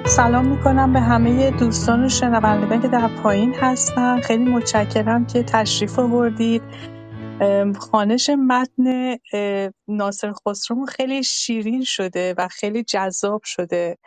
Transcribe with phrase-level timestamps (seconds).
[0.00, 4.20] خب سلام می‌کنم به همه دوستان و شنوندگان که در پایین هستن.
[4.20, 6.62] خیلی متشکرم که تشریف آوردید.
[7.78, 9.16] خانش متن
[9.88, 13.98] ناصر خسرو خیلی شیرین شده و خیلی جذاب شده.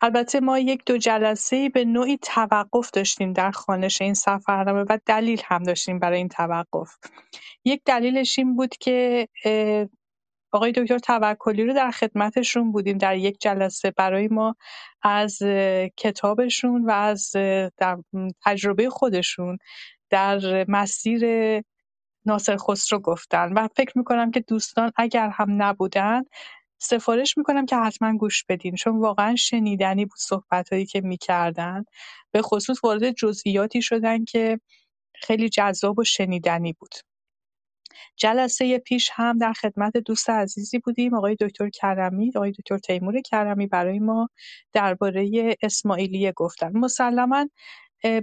[0.00, 5.42] البته ما یک دو جلسه به نوعی توقف داشتیم در خانش این سفرنامه و دلیل
[5.44, 6.90] هم داشتیم برای این توقف.
[7.64, 9.28] یک دلیلش این بود که
[10.54, 14.56] آقای دکتر توکلی رو در خدمتشون بودیم در یک جلسه برای ما
[15.02, 15.38] از
[15.96, 17.32] کتابشون و از
[18.42, 19.58] تجربه خودشون
[20.10, 21.22] در مسیر
[22.26, 26.22] ناصر خسرو گفتن و فکر می‌کنم که دوستان اگر هم نبودن
[26.78, 28.74] سفارش می‌کنم که حتما گوش بدین.
[28.74, 31.84] چون واقعا شنیدنی بود صحبت هایی که می‌کردن.
[32.32, 34.60] به خصوص وارد جزئیاتی شدن که
[35.14, 36.94] خیلی جذاب و شنیدنی بود.
[38.16, 43.66] جلسه پیش هم در خدمت دوست عزیزی بودیم آقای دکتر کرمی آقای دکتر تیمور کرمی
[43.66, 44.28] برای ما
[44.72, 46.72] درباره اسماعیلیه گفتن.
[46.76, 47.48] مسلما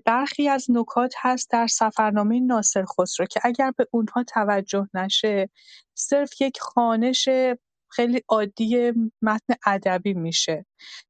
[0.06, 5.50] برخی از نکات هست در سفرنامه ناصر خسرو که اگر به اونها توجه نشه
[5.94, 7.30] صرف یک خانش
[7.92, 8.92] خیلی عادی
[9.22, 10.66] متن ادبی میشه.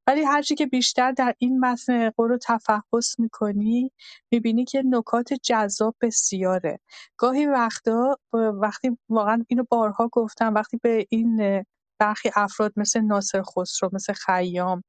[0.08, 3.92] ولی هرچی که بیشتر در این متن قو رو تفحص می‌کنی
[4.32, 6.80] می‌بینی که نکات جذاب بسیاره.
[7.18, 11.64] گاهی وقتا وقتی واقعا اینو بارها گفتم وقتی به این
[12.00, 14.84] برخی افراد مثل ناصر خسرو مثل خیام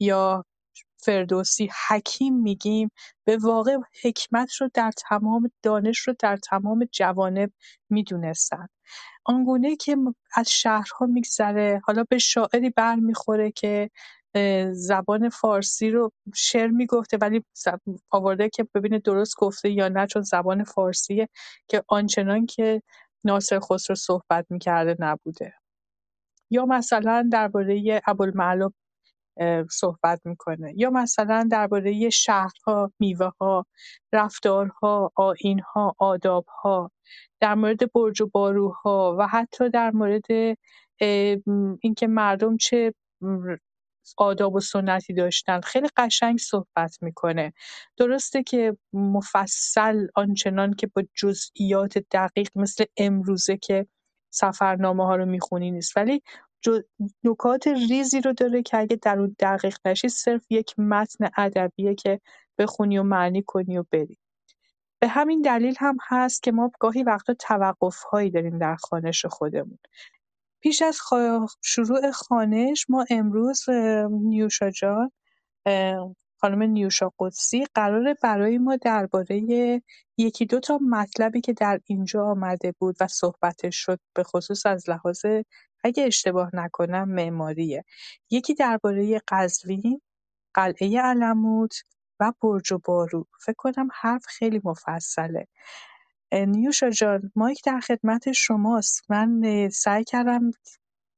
[0.00, 0.44] یا
[0.98, 2.90] فردوسی حکیم میگیم
[3.26, 7.52] به واقع حکمت رو در تمام دانش رو در تمام جوانب
[7.90, 8.66] می‌دونستن.
[9.24, 9.96] آنگونه که
[10.36, 11.80] از شهرها میگذره.
[11.84, 13.90] حالا به شاعری برمیخوره که
[14.72, 17.44] زبان فارسی رو شعر می‌گفته ولی
[18.10, 21.28] آورده که ببینه درست گفته یا نه چون زبان فارسیه
[21.68, 22.82] که آنچنان که
[23.24, 25.54] ناصر خسرو صحبت می‌کرده نبوده.
[26.50, 28.70] یا مثلا درباره ابوالمعلا
[29.70, 30.72] صحبت می‌کنه.
[30.76, 33.66] یا مثلا درباره شهرها میوهها
[34.12, 36.90] رفتارها آیینها آدابها
[37.40, 40.24] در مورد برج و باروها و حتی در مورد
[41.82, 42.94] اینکه مردم چه
[44.16, 45.60] آداب و سنتی داشتن.
[45.60, 47.52] خیلی قشنگ صحبت می‌کنه.
[47.96, 53.86] درسته که مفصل آنچنان که با جزئیات دقیق مثل امروزه که
[54.30, 55.96] سفرنامه ها رو می‌خونی نیست.
[55.96, 56.22] ولی
[57.24, 62.20] نکات ریزی رو داره که اگه در اون دقیق نشی صرف یک متن ادبیه که
[62.58, 64.18] بخونی و معنی کنی و بری.
[65.00, 69.78] به همین دلیل هم هست که ما گاهی وقتا توقف هایی داریم در خانش خودمون.
[70.60, 70.98] پیش از
[71.62, 73.68] شروع خانش ما امروز
[74.10, 75.10] نیوشا جان
[76.40, 79.42] خانم نیوشا قدسی قراره برای ما درباره
[80.18, 84.90] یکی دو تا مطلبی که در اینجا آمده بود و صحبتش شد به خصوص از
[84.90, 85.26] لحاظ
[85.84, 87.84] اگه اشتباه نکنم معماریه.
[88.30, 90.00] یکی درباره قزوین
[90.54, 91.82] قلعه علموت
[92.20, 93.26] و برج و بارو.
[93.40, 95.48] فکر کنم حرف خیلی مفصله.
[96.32, 99.10] نیوشا جان مایک در خدمت شماست.
[99.10, 100.50] من سعی کردم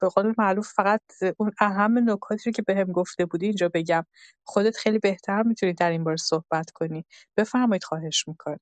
[0.01, 1.03] به قول معروف فقط
[1.37, 4.07] اون اهم نکاتی رو که بهم به گفته بودی اینجا بگم.
[4.45, 7.05] خودت خیلی بهتر می‌تونی در این باره صحبت کنی.
[7.37, 8.59] بفرمایید خواهش می‌کنم.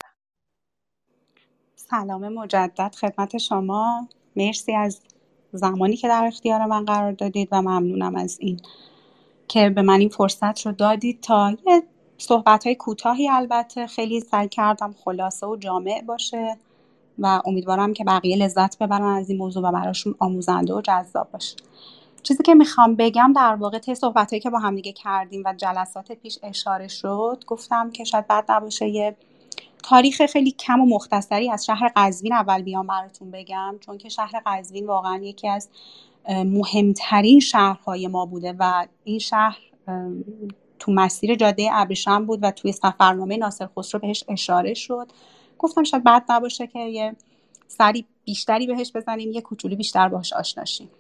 [1.77, 4.09] سلام مجدد خدمت شما.
[4.37, 5.01] مرسی از
[5.57, 8.61] زمانی که در اختیار من قرار دادید و ممنونم از این
[9.49, 11.83] که به من این فرصت رو دادید تا یه
[12.19, 13.87] صحبت های کوتاهی البته.
[13.87, 16.57] خیلی سعی کردم خلاصه و جامع باشه
[17.19, 21.57] و امیدوارم که بقیه لذت ببرن از این موضوع و براشون آموزنده و جذاب باشه.
[22.23, 26.13] چیزی که می‌خوام بگم در واقع طی صحبتهایی که با هم دیگه کردیم و جلسات
[26.13, 29.17] پیش اشاره شد گفتم که شاید بد نباشه یه
[29.83, 34.43] تاریخ خیلی کم و مختصری از شهر قزوین اول بیام براتون بگم چون که شهر
[34.47, 35.69] قزوین واقعا یکی از
[36.29, 39.59] مهمترین شهرهای ما بوده و این شهر
[40.79, 45.09] تو مسیر جاده ابریشم بود و توی سفرنامه ناصر خسرو بهش اشاره شد.
[45.59, 47.17] گفتم شاید بد نباشه که یه
[47.69, 50.91] سری بیشتری بهش بزنیم یه کوچولی بیشتر باهاش آشناشیم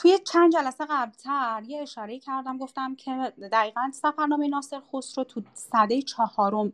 [0.00, 6.02] توی چند جلسه قبلتر یه اشاره کردم گفتم که دقیقا سفرنامه ناصر خسرو تو صده
[6.02, 6.72] چهارم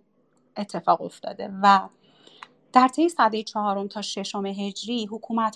[0.56, 1.88] اتفاق افتاده و
[2.72, 5.08] در طی صده چهارم تا ششم هجری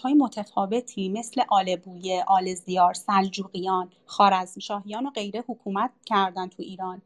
[0.04, 7.02] های متفاوتی مثل آل بویه، آل زیار، سلجوقیان، خوارزمشاهیان و غیره حکومت کردن تو ایران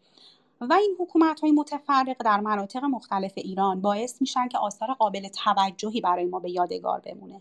[0.60, 6.00] و این حکومت های متفرق در مناطق مختلف ایران باعث میشن که آثار قابل توجهی
[6.00, 7.40] برای ما به یادگار بمونه.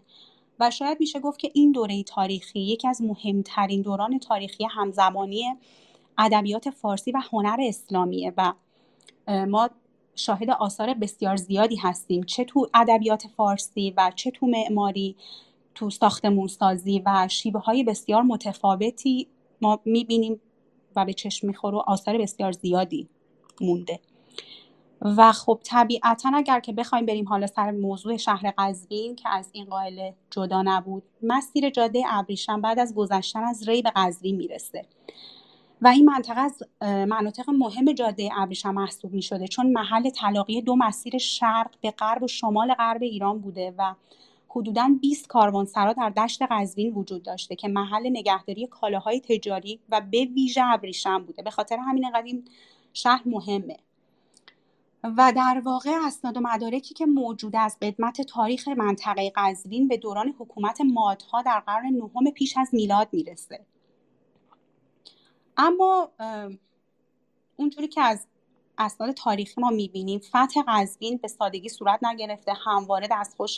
[0.63, 5.56] و شاید میشه گفت که این دوره تاریخی یکی از مهمترین دوران تاریخی همزمانی
[6.18, 8.54] ادبیات فارسی و هنر اسلامیه و
[9.27, 9.69] ما
[10.15, 12.24] شاهد آثار بسیار زیادی هستیم.
[12.24, 15.15] چه تو ادبیات فارسی و چه تو معماری
[15.75, 19.27] تو ساختمون سازی و شیبه های بسیار متفاوتی
[19.62, 20.42] ما می‌بینیم
[20.95, 23.10] و به چشم می‌خوره و آثار بسیار زیادی
[23.62, 24.00] مونده.
[25.04, 29.66] و خب طبیعتا اگر که بخوایم بریم حالا سر موضوع شهر قزوین که از این
[29.66, 34.86] قائله جدا نبود مسیر جاده ابریشم بعد از گذشتن از ری به قزوین می‌رسه.
[35.82, 40.76] و این منطقه از مناطق مهم جاده ابریشم محسوب می شده چون محل تلاقی دو
[40.76, 43.94] مسیر شرق به غرب و شمال غرب ایران بوده و
[44.50, 50.26] حدوداً 20 کاروانسرا در دشت قزوین وجود داشته که محل نگهداری کالاهای تجاری و به
[50.26, 51.44] ویژه ابریشم بوده.
[51.44, 52.46] به خاطر همین قدیم
[52.94, 53.78] شهر مهمه.
[55.04, 60.36] و در واقع اسناد و مدارکی که موجود از قدمت تاریخ منطقه قزوین به دوران
[60.40, 63.66] حکومت مادها در قرن نهم پیش از میلاد می‌رسه.
[65.58, 66.10] اما
[67.56, 68.28] اونجوری که از
[68.78, 73.58] اسناد تاریخی ما می‌بینیم فتح قزوین به سادگی صورت نگرفته همواره دستخوش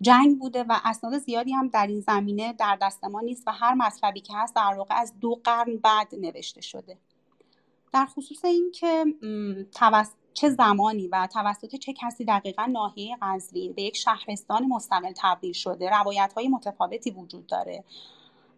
[0.00, 3.74] جنگ بوده و اسناد زیادی هم در این زمینه در دست ما نیست و هر
[3.74, 6.98] مطلبی که هست در واقع از دو قرن بعد نوشته شده.
[7.92, 9.04] در خصوص اینکه
[10.34, 15.90] چه زمانی و توسط چه کسی دقیقا ناحیه قزوین به یک شهرستان مستقل تبدیل شده
[15.90, 17.84] روایت های متفاوتی وجود داره؟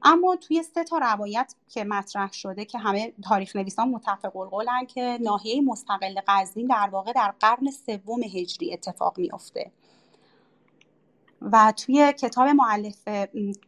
[0.04, 5.18] اما توی سه تا روایت که مطرح شده که همه تاریخ نویسان متفق القولن که
[5.20, 9.70] ناحیه مستقل قزوین در واقع در قرن سوم هجری اتفاق میافته.
[11.52, 13.08] و توی کتاب معلف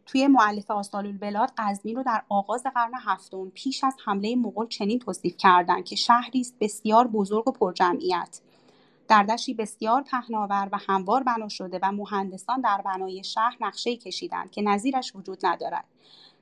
[0.05, 4.99] توی معلف آستال البلاد قزوین رو در آغاز قرن هفتم پیش از حمله مغول چنین
[4.99, 8.41] توصیف کردند که شهری است بسیار بزرگ و پرجمعیت.
[9.07, 14.51] در دشتی بسیار پهناور و هموار بنا شده و مهندسان در بنای شهر نقشه کشیدند
[14.51, 15.85] که نظیرش وجود ندارد.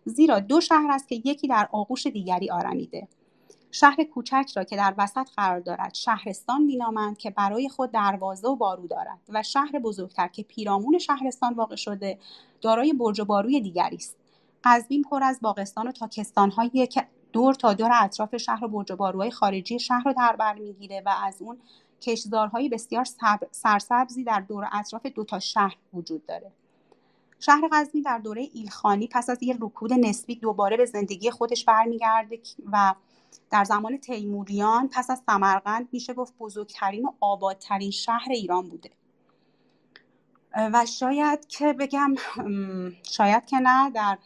[0.06, 3.08] زیرا دو شهر است که یکی در آغوش دیگری آرمیده.
[3.78, 8.56] شهر کوچک را که در وسط قرار دارد شهرستان مینامند که برای خود دروازه و
[8.56, 12.20] بارو دارد و شهر بزرگتر که پیرامون شهرستان واقع شده
[12.62, 14.16] دارای برج و باروی دیگری است.
[14.64, 18.96] قزوین پر از باغستان و تاکستانهایی که دور تا دور اطراف شهر و برج و
[18.96, 21.58] باروهای خارجی شهر رو در بر می‌گیره و از اون
[22.02, 23.06] کشزارهای بسیار
[23.52, 26.52] سرسبزی در دور اطراف دو تا شهر وجود داره.
[27.40, 32.40] شهر قزوین در دوره ایلخانی پس از یه رکود نسبی دوباره به زندگی خودش برمیگرده
[32.72, 32.96] و
[33.52, 38.90] در زمان تیموریان پس از سمرقند میشه گفت بزرگترین و آبادترین شهر ایران بوده.
[40.56, 42.16] و شاید که بگم
[43.04, 44.18] شاید که نه در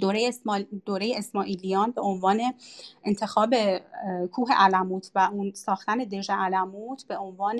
[0.00, 0.32] دوره,
[0.86, 2.40] دوره اسماعیلیان به عنوان
[3.04, 3.54] انتخاب
[4.32, 7.58] کوه علموت و اون ساختن دژ علموت به عنوان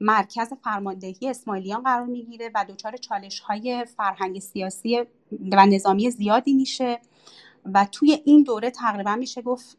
[0.00, 5.06] مرکز فرماندهی اسماعیلیان قرار می‌گیره و دچار چالش های فرهنگ سیاسی
[5.52, 7.00] و نظامی زیادی میشه.
[7.64, 9.78] و توی این دوره تقریبا میشه گفت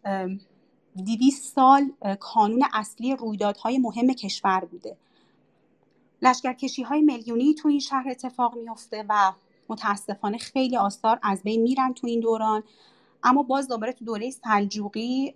[1.04, 4.98] دیویس سال کانون اصلی رویدادهای مهم کشور بوده.
[6.22, 9.32] لشکرکشی های میلیونی تو این شهر اتفاق میفته و
[9.70, 12.64] متاسفانه خیلی آثار از بین میرن تو این دوران.
[13.24, 15.36] اما باز دوباره تو دوره سلجوقی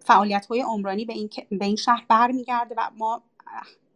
[0.00, 3.22] فعالیت های عمرانی به این, به این شهر برمیگرده و ما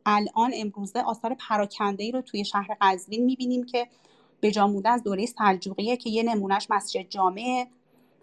[0.07, 3.89] الان امروزه آثار پراکنده ای رو توی شهر قزوین می‌بینیم که
[4.40, 7.66] به جا از دوره سلجوقیه که یه نمونهش مسجد جامع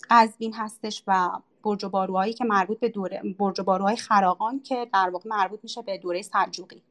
[0.10, 1.30] قزوین هستش و
[1.64, 5.60] برج و باروهایی که مربوط به دوره برج و باروهای خراقان که در واقع مربوط
[5.64, 6.82] میشه به دوره سلجوقی.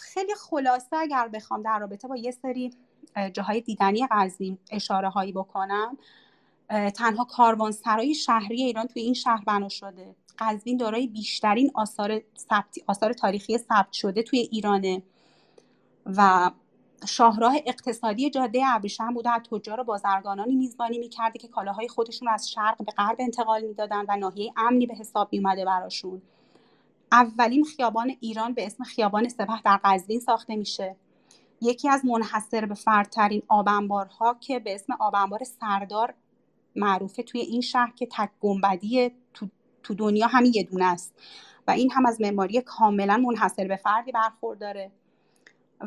[0.00, 2.72] خیلی خلاصه اگر بخوام در رابطه با یه سری
[3.32, 5.98] جاهای دیدنی قزوین اشاره هایی بکنم
[6.68, 10.14] تنها کاروانسرای شهری ایران توی این شهر بنا شده.
[10.38, 12.20] قزوین دارای بیشترین آثار
[12.86, 15.02] آثار تاریخی ثبت شده توی ایرانه
[16.06, 16.50] و
[17.06, 22.34] شاهراه اقتصادی جاده ابریشم بوده از تجار و بازرگانانی میزبانی می‌کرده که کالاهای خودشون رو
[22.34, 26.22] از شرق به غرب انتقال می‌دادن و ناحیه امنی به حساب میومده براشون.
[27.12, 30.96] اولین خیابان ایران به اسم خیابان سپه در قزوین ساخته میشه.
[31.60, 36.14] یکی از منحصر به فردترین آبانبارها که به اسم آبانبار سردار
[36.76, 39.46] معروفه توی این شهر که تک گنبدی تو,
[39.82, 41.14] تو دنیا همین یه دونه است.
[41.68, 44.90] و این هم از معماری کاملا منحصر به فردی برخورداره.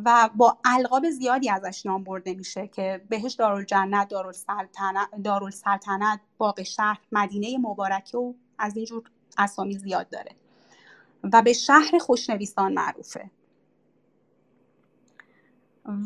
[0.06, 7.00] و با القاب زیادی ازش نام برده میشه که بهش دارالجنت دارالسلطنت دارالسلطنت باغ شهر
[7.12, 9.04] مدینه مبارکه و از اینجور
[9.38, 10.32] اسامی زیاد داره.
[11.34, 13.32] و به شهر خوشنویسان معروفه.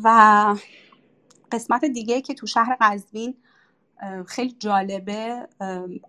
[0.04, 0.56] و
[1.52, 3.36] قسمت دیگه که تو شهر قزوین
[4.26, 5.48] خیلی جالبه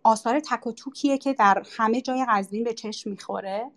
[0.04, 3.72] آثار تک و توکیه که در همه جای قزوین به چشم می‌خوره.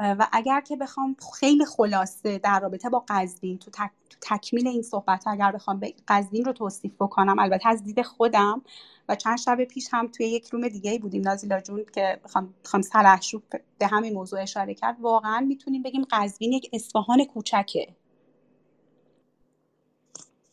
[0.00, 3.90] و اگر که بخوام خیلی خلاصه در رابطه با قزوین تو, تک،
[4.20, 8.62] تکمیل این صحبت اگر بخوام قزوین رو توصیف بکنم البته از دید خودم
[9.08, 12.20] و چند شب پیش هم توی یک روم دیگه بودیم نازیلا جون که
[12.64, 13.42] بخوام سلحشوب
[13.78, 17.88] به همین موضوع اشاره کرد واقعا می‌تونیم بگیم قزوین یک اصفهان کوچکه.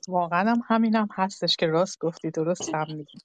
[0.08, 3.20] واقعا هم همین هم هستش که راست گفتی درست هم میگی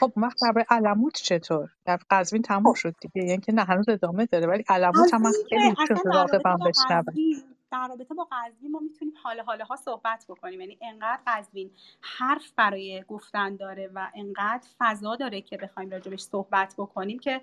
[0.00, 2.78] خب اون وقت درباره علموت چطور؟ در قزوین تموم خب.
[2.78, 7.04] شد دیگه یعنی که نه هنوز ادامه داره ولی علموت هم من خیلی با بشنوم
[7.06, 10.60] قزوین در رابطه با قزوین ما می‌تونیم حالا حالا ها صحبت بکنیم.
[10.60, 16.74] یعنی انقدر قزوین حرف برای گفتن داره و انقدر فضا داره که بخوایم راجبش صحبت
[16.78, 17.40] بکنیم که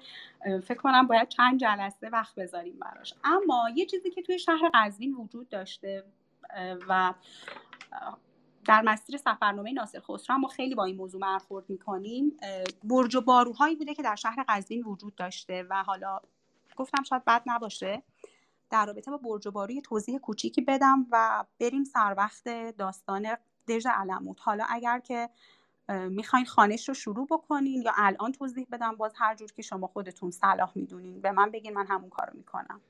[0.63, 3.13] فکر کنم باید چند جلسه وقت بذاریم براش.
[3.23, 6.03] اما یه چیزی که توی شهر قزوین وجود داشته
[6.89, 7.13] و
[8.67, 12.37] در مسیر سفرنامه ناصر خسرو ما خیلی با این موضوع برخورد می‌کنیم
[12.83, 16.19] برج و باروهایی بوده که در شهر قزوین وجود داشته و حالا
[16.75, 18.03] گفتم شاید بد نباشه.
[18.69, 23.27] در رابطه با برج و بارو یه توضیح کوچیکی بدم و بریم سر وقت داستان
[23.67, 24.37] دژ علموت.
[24.41, 25.29] حالا اگر که
[25.89, 30.31] می‌خواین خانش رو شروع بکنین یا الان توضیح بدم باز هر جور که شما خودتون
[30.31, 31.21] صلاح می‌دونین.
[31.21, 32.81] به من بگین من همون کارو می‌کنم.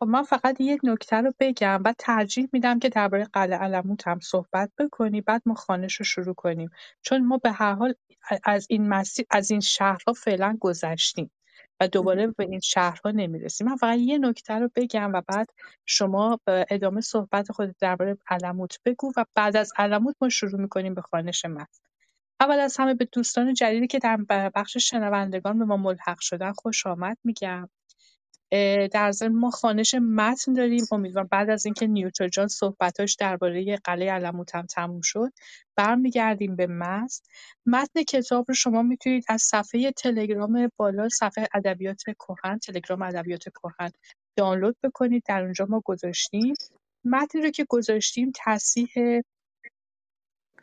[0.00, 4.20] خب من فقط یک نکته رو بگم و ترجیح میدم که درباره قلعه علموت هم
[4.20, 6.70] صحبت بکنی بعد ما خانش رو شروع کنیم.
[7.02, 7.94] چون ما به هر حال
[8.44, 11.30] از این مسیر از این شهرها فعلا گذشتیم
[11.80, 13.66] و دوباره به این شهرها نمی‌رسیم.
[13.68, 15.50] من فقط یه نکته رو بگم و بعد
[15.86, 20.94] شما به ادامه صحبت خود درباره علموت بگو و بعد از علموت ما شروع می‌کنیم
[20.94, 21.66] به خانش متن
[22.40, 24.18] اول از همه به دوستان جدیدی که در
[24.54, 27.68] بخش شنوندگان به ما ملحق شدن خوش آمد میگم.
[28.92, 30.84] در ضمن ما خوانش متن داریم.
[30.92, 35.32] امیدوارم بعد از اینکه نیوتن جان صحبتاش درباره قلعه علموت هم تموم شد
[35.76, 37.24] برمیگردیم به متن.
[37.66, 43.90] متن کتاب رو شما می‌تونید از صفحه تلگرام بالا صفحه ادبیات کهن تلگرام ادبیات کهن
[44.36, 45.22] دانلود بکنید.
[45.26, 46.54] در اونجا ما گذاشتیم.
[47.04, 49.22] متنی رو که گذاشتیم تصحیح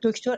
[0.03, 0.37] دکتر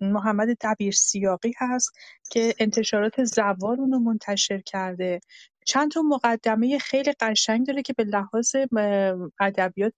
[0.00, 1.92] محمد دبیرسیاقی هست
[2.30, 5.20] که انتشارات زوار اونو منتشر کرده.
[5.64, 8.56] چند تا مقدمه خیلی قشنگ داره که به لحاظ
[9.40, 9.92] ادبیات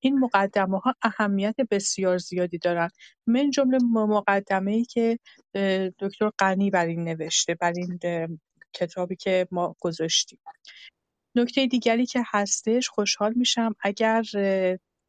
[0.00, 2.88] این مقدمه ها اهمیت بسیار زیادی دارن.
[3.26, 5.18] من جمله مقدمه ای که
[5.98, 7.98] دکتر غنی بر این نوشته بر این
[8.72, 10.40] کتابی که ما گذاشتیم.
[11.36, 14.22] نکته دیگری که هستش خوشحال میشم اگر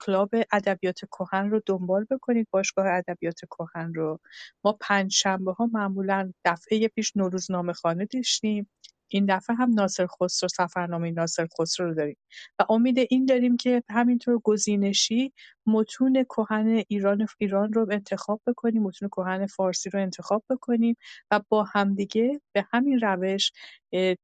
[0.01, 4.19] کلاب ادبیات کهن رو دنبال بکنید باشگاه ادبیات کهن رو.
[4.63, 8.69] ما پنج شنبه ها معمولا دفعه پیش نوروزنامه خانه داشتیم.
[9.09, 12.17] این دفعه هم ناصر خسرو سفرنامه ناصر خسرو رو داریم.
[12.59, 15.33] و امید این داریم که همینطور گزینشی
[15.65, 20.95] متون کهن ایران ایران رو انتخاب بکنیم متون کهن فارسی رو انتخاب بکنیم
[21.31, 23.51] و با همدیگه به همین روش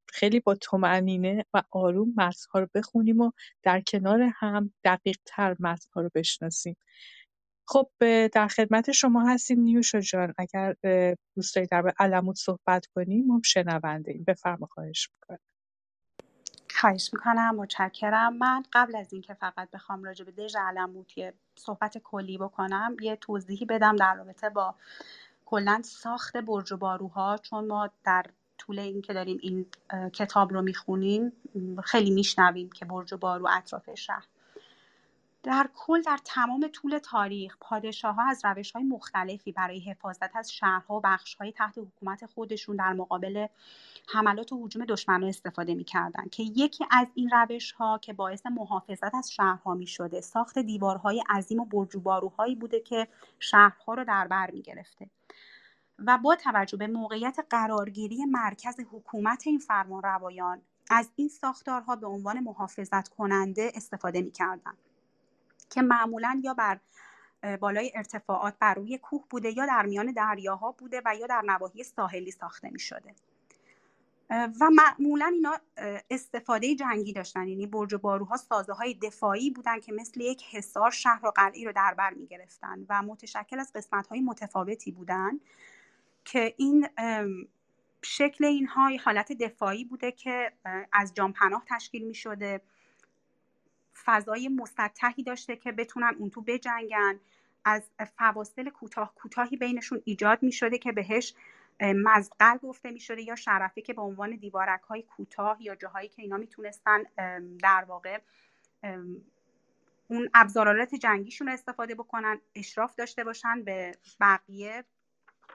[0.10, 3.32] خیلی با طمأنینه و آروم متن‌ها رو بخونیم و
[3.64, 6.76] در کنار هم دقیق‌تر متن‌ها رو بشناسیم.
[7.74, 7.90] خب
[8.28, 10.34] در خدمت شما هستیم نیوشا جان.
[10.38, 10.76] اگر
[11.36, 15.40] دوست دارید در علموت صحبت کنیم ما شنونده ایم بفرما خواهش می‌کنم.
[16.80, 17.56] خواهش می‌کنم.
[17.56, 18.38] متشکرم.
[18.38, 23.16] من قبل از اینکه فقط بخوام راجع به دژ علموت یه صحبت کلی بکنم یه
[23.16, 24.76] توضیحی بدم در رابطه با
[25.46, 27.38] کلا ساخت برج و باروها.
[27.38, 28.26] چون ما در
[28.58, 29.66] طول اینکه داریم این
[30.14, 31.34] کتاب رو می‌خونیم
[31.84, 34.28] خیلی میشنویم که برج و بارو اطراف شهر
[35.44, 40.98] در کل در تمام طول تاریخ پادشاه از روش های مختلفی برای حفاظت از شهرها
[40.98, 43.48] و بخش های تحت حکومت خودشون در مقابل
[44.08, 49.16] حملات و حجوم دشمنان استفاده می‌کردند که یکی از این روش ها که باعث محافظت
[49.16, 53.08] از شهرها می شده ساخت دیوارهای عظیم و برجوباروهایی بوده که
[53.40, 55.10] شهرها رو در بر می گرفته
[56.00, 62.08] و با توجه به موقعیت قرارگیری مرکز حکومت این فرمان روایان از این ساختارها به
[62.08, 64.32] عنوان محافظت کننده استفاده می
[65.74, 66.80] که معمولا یا بر
[67.60, 71.84] بالای ارتفاعات بر روی کوه بوده یا در میان دریاها بوده و یا در نواحی
[71.84, 73.16] ساحلی ساخته می شده
[74.30, 75.60] و معمولا اینا
[76.10, 77.48] استفاده جنگی داشتن.
[77.48, 81.66] یعنی برج و باروها سازه های دفاعی بودن که مثل یک حصار شهر و قلعه
[81.66, 85.40] رو در بر می گرفتن و متشکل از قسمت های متفاوتی بودن
[86.26, 86.88] که این
[88.02, 90.52] شکل اینها حالت دفاعی بوده که
[90.92, 92.62] از جانپناه تشکیل می شده
[94.06, 97.20] فضای مسطحی داشته که بتونن اون تو بجنگن.
[97.66, 97.84] از
[98.18, 101.34] فواصل کوتاه کوتاهی بینشون ایجاد می شده که بهش
[101.82, 106.22] مزقل گفته می شده یا شرفه که به عنوان دیوارک های کوتاه یا جاهایی که
[106.22, 107.04] اینا می‌تونستن
[107.62, 108.20] در واقع
[110.08, 114.84] اون ابزارالات جنگیشون رو استفاده بکنن اشراف داشته باشن به بقیه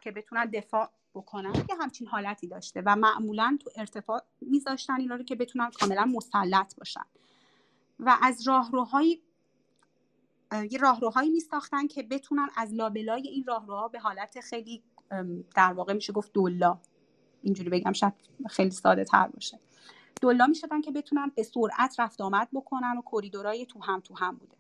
[0.00, 1.52] که بتونن دفاع بکنن.
[1.68, 6.76] یه همچین حالتی داشته و معمولا تو ارتفاع میذاشتن اینا رو که بتونن کاملا مسلط
[6.76, 7.04] باشن.
[8.00, 9.23] و از راهروهایی
[10.71, 14.83] یه راهروهایی می ساختن که بتونن از لابلای این راهروها به حالت خیلی
[15.57, 16.78] در واقع میشه گفت دولا
[17.43, 18.12] اینجوری بگم شاید
[18.49, 19.61] خیلی ساده تر باشه.
[20.21, 24.14] دولا می شدن که بتونن به سرعت رفت آمد بکنن و کریدورای تو هم تو
[24.17, 24.57] هم بوده.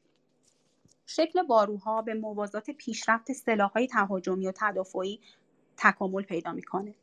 [1.06, 5.20] شکل باروها به موازات پیشرفت سلاحهای تهاجمی و تدافعی
[5.76, 6.94] تکامل پیدا می‌کنه.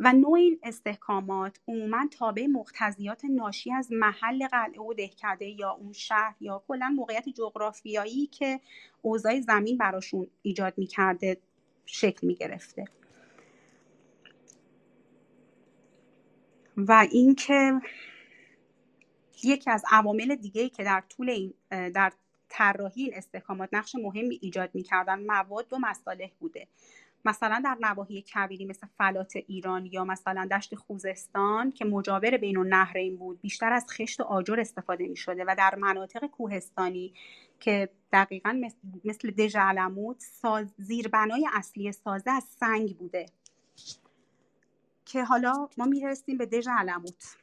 [0.00, 5.92] و نوع این استحکامات عموما تابع مقتضیات ناشی از محل قلعه و دهکده یا اون
[5.92, 8.60] شهر یا کلا موقعیت جغرافیایی که
[9.02, 11.36] اوضاع زمین براشون ایجاد می‌کرده
[11.86, 12.84] شکل می‌گرفته.
[16.76, 17.80] و اینکه
[19.44, 22.12] یکی از عوامل دیگه که در طول این در
[22.48, 26.68] طراحی این استحکامات نقش مهمی ایجاد می‌کردن مواد و مصالح بوده.
[27.24, 33.16] مثلا در نواحی کبیری مثل فلات ایران یا مثلا دشت خوزستان که مجاور بین النهرین
[33.16, 37.14] بود بیشتر از خشت و آجر استفاده می شده و در مناطق کوهستانی
[37.60, 38.62] که دقیقا
[39.04, 40.24] مثل دژ علموت
[40.78, 43.26] زیربنای اصلی سازه از سنگ بوده.
[45.04, 47.36] که حالا ما می‌رسیم به دژ علموت.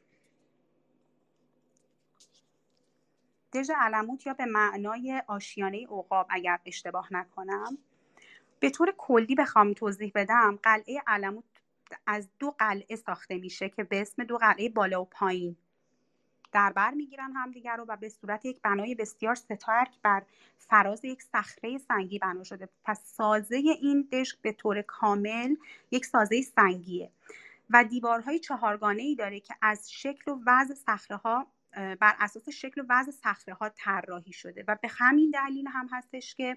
[3.52, 7.78] دژ علموت یا به معنای آشیانه عقاب اگر اشتباه نکنم
[8.60, 11.44] به طور کلی بخوام توضیح بدم قلعه علموت
[12.06, 15.56] از دو قلعه ساخته میشه که به اسم دو قلعه بالا و پایین.
[16.52, 20.22] در بر می‌گیرن همدیگر رو و به صورت یک بنای بسیار ستارک بر
[20.58, 22.68] فراز یک صخره سنگی بنا شده.
[22.84, 25.56] پس سازه این دشت به طور کامل
[25.90, 27.10] یک سازه سنگیه
[27.70, 31.46] و دیوارهای چهارگانه ای داره که از شکل و وضع صخره ها
[31.76, 36.34] بر اساس شکل و وضع صخره ها طراحی شده و به همین دلیل هم هستش
[36.34, 36.56] که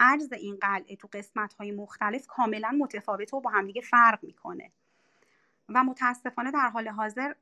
[0.00, 4.70] عرض این قلعه تو قسمت های مختلف کاملا متفاوته و با همدیگه فرق می‌کنه.
[5.68, 7.34] و متاسفانه در حال حاضر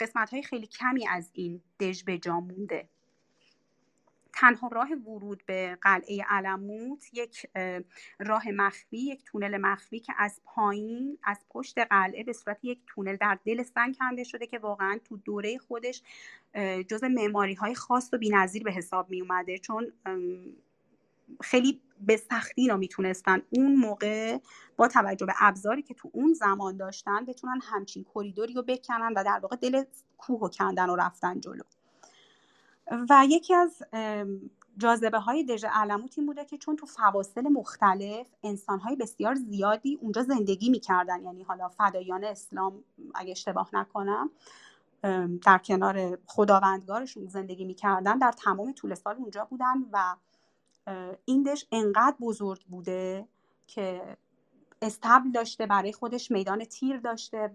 [0.00, 2.88] قسمت های خیلی کمی از این دژ به جا مونده.
[4.32, 7.46] تنها راه ورود به قلعه علموت یک
[8.18, 13.16] راه مخفی یک تونل مخفی که از پایین از پشت قلعه به صورت یک تونل
[13.16, 16.02] در دل سنگ کنده شده که واقعا تو دوره خودش
[16.88, 19.92] جز معماری های خاص و بی‌نظیر به حساب می اومده چون
[21.40, 23.42] خیلی به سختی اینا می‌تونستن.
[23.50, 24.38] اون موقع
[24.76, 29.24] با توجه به ابزاری که تو اون زمان داشتن بتونن همچین کریدوری رو بکنن و
[29.24, 29.84] در واقع دل
[30.18, 31.62] کوه و کندن و رفتن جلو.
[33.10, 33.82] و یکی از
[34.78, 39.98] جاذبه های دژ علموت این بوده که چون تو فواصل مختلف انسان های بسیار زیادی
[40.00, 42.84] اونجا زندگی می‌کردن یعنی حالا فدایان اسلام
[43.14, 44.30] اگه اشتباه نکنم
[45.44, 50.16] در کنار خداوندگارشون زندگی می‌کردن در تمام طول سال اونجا بودن و
[51.24, 53.28] این دش انقدر بزرگ بوده
[53.66, 54.16] که
[54.82, 57.50] استبل داشته برای خودش میدان تیر داشته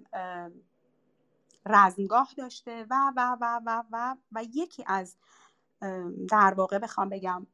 [1.66, 5.16] رزمگاه داشته و و و و و و یکی از
[6.30, 7.48] در واقع بخوام بگم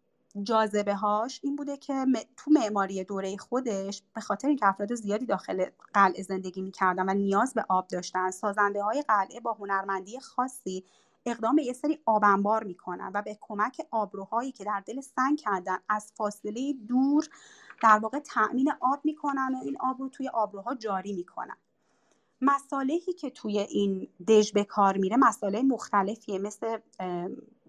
[0.43, 2.05] جاذبه هاش این بوده که
[2.38, 7.53] تو معماری دوره خودش به خاطر اینکه افراد زیادی داخل قلعه زندگی می‌کردن و نیاز
[7.53, 10.83] به آب داشتن سازنده های قلعه با هنرمندی خاصی
[11.25, 15.38] اقدام به یه سری آب انبار می‌کنن و به کمک آبروهایی که در دل سنگ
[15.39, 17.29] کردن از فاصله دور
[17.83, 21.57] در واقع تأمین آب می‌کنن و این آب رو توی آبروها جاری می‌کنن.
[22.41, 26.77] مسالهی که توی این دژ به کار میره مساله مختلفیه مثل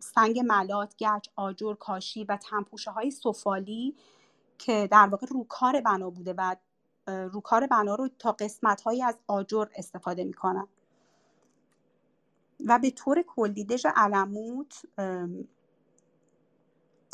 [0.01, 3.97] سنگ ملات، گچ، آجر، کاشی و تنپوشه های سفالی
[4.59, 6.57] که در واقع روکار بنا بوده و
[7.07, 10.69] روکار بنا رو تا قسمت هایی از آجر استفاده می‌کنن.
[12.67, 14.83] و به طور کلی دژ علموت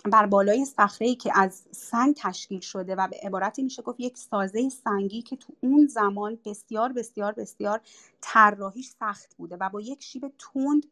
[0.05, 4.69] بر بالای صخره که از سنگ تشکیل شده و به عبارتی میشه گفت یک سازه
[4.69, 7.81] سنگی که تو اون زمان بسیار بسیار بسیار
[8.21, 10.87] طراحیش سخت بوده و با یک شیب تند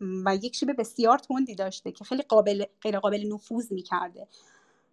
[0.00, 4.28] و یک شیب بسیار تندی داشته که خیلی قابل غیر قابل نفوذ می‌کرده.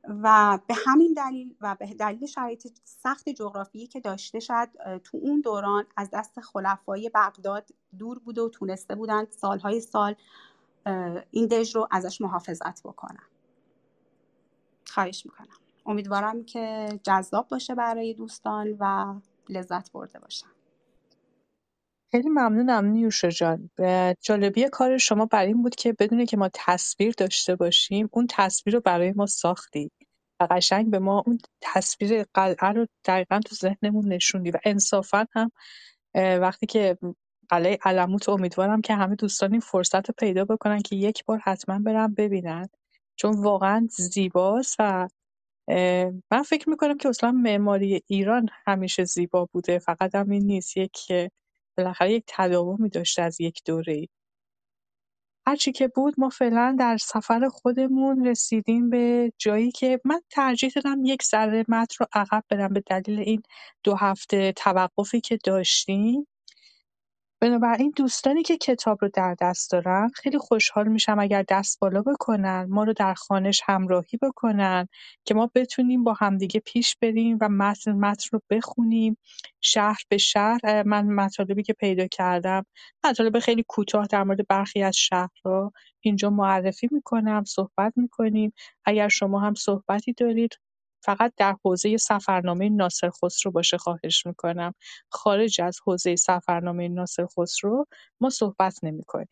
[0.08, 4.68] و به همین دلیل و به دلیل شرایط سخت جغرافیایی که داشته شد
[5.04, 10.16] تو اون دوران از دست خلفای بغداد دور بوده و تونسته بودند سالهای سال
[11.32, 13.24] این دژ رو ازش محافظت بکنم
[14.88, 15.58] خواهش می‌کنم.
[15.86, 19.16] امیدوارم که جذاب باشه برای دوستان و
[19.50, 20.48] لذت برده باشن.
[22.14, 23.70] خیلی ممنونم نیوشا جان.
[24.22, 28.76] جالبی کار شما بر این بود که بدونه که ما تصویر داشته باشیم اون تصویر
[28.76, 29.92] رو برای ما ساختی
[30.40, 35.52] و قشنگ به ما اون تصویر قلعه رو دقیقا تو ذهنمون نشوندی و انصافا هم
[36.16, 36.98] وقتی که
[37.50, 41.80] قلعه علموت امیدوارم که همه دوستان این فرصت رو پیدا بکنن که یک بار حتما
[41.80, 42.70] برن ببینن.
[43.16, 45.10] چون واقعا زیباست و
[46.32, 50.78] من فکر می‌کنم که اصلا معماری ایران همیشه زیبا بوده فقط هم این نیست.
[50.78, 50.98] یک
[51.78, 54.08] بالاخره یک تداومی داشته از یک دوره.
[55.48, 61.06] هرچی که بود ما فعلا در سفر خودمون رسیدیم به جایی که من ترجیح دادم
[61.06, 63.44] یک ذره متن رو عقب برم به دلیل این
[63.84, 66.28] دو هفته توقفی که داشتیم.
[67.44, 72.68] بنابراین دوستانی که کتاب رو در دست دارن خیلی خوشحال میشم اگر دست بالا بکنن
[72.70, 74.88] ما رو در خانش همراهی بکنن
[75.26, 79.18] که ما بتونیم با همدیگه پیش بریم و متن متن رو بخونیم.
[79.62, 82.66] شهر به شهر من مطالبی که پیدا کردم
[83.04, 88.54] مطالب خیلی کوتاه در مورد برخی از شهرها اینجا معرفی می‌کنم صحبت می‌کنیم.
[88.86, 90.60] اگر شما هم صحبتی دارید
[91.04, 94.74] فقط در حوزه سفرنامه ناصر خسرو باشه خواهش می‌کنم
[95.10, 97.86] خارج از حوزه سفرنامه ناصر خسرو
[98.22, 99.28] ما صحبت نمی‌کنیم.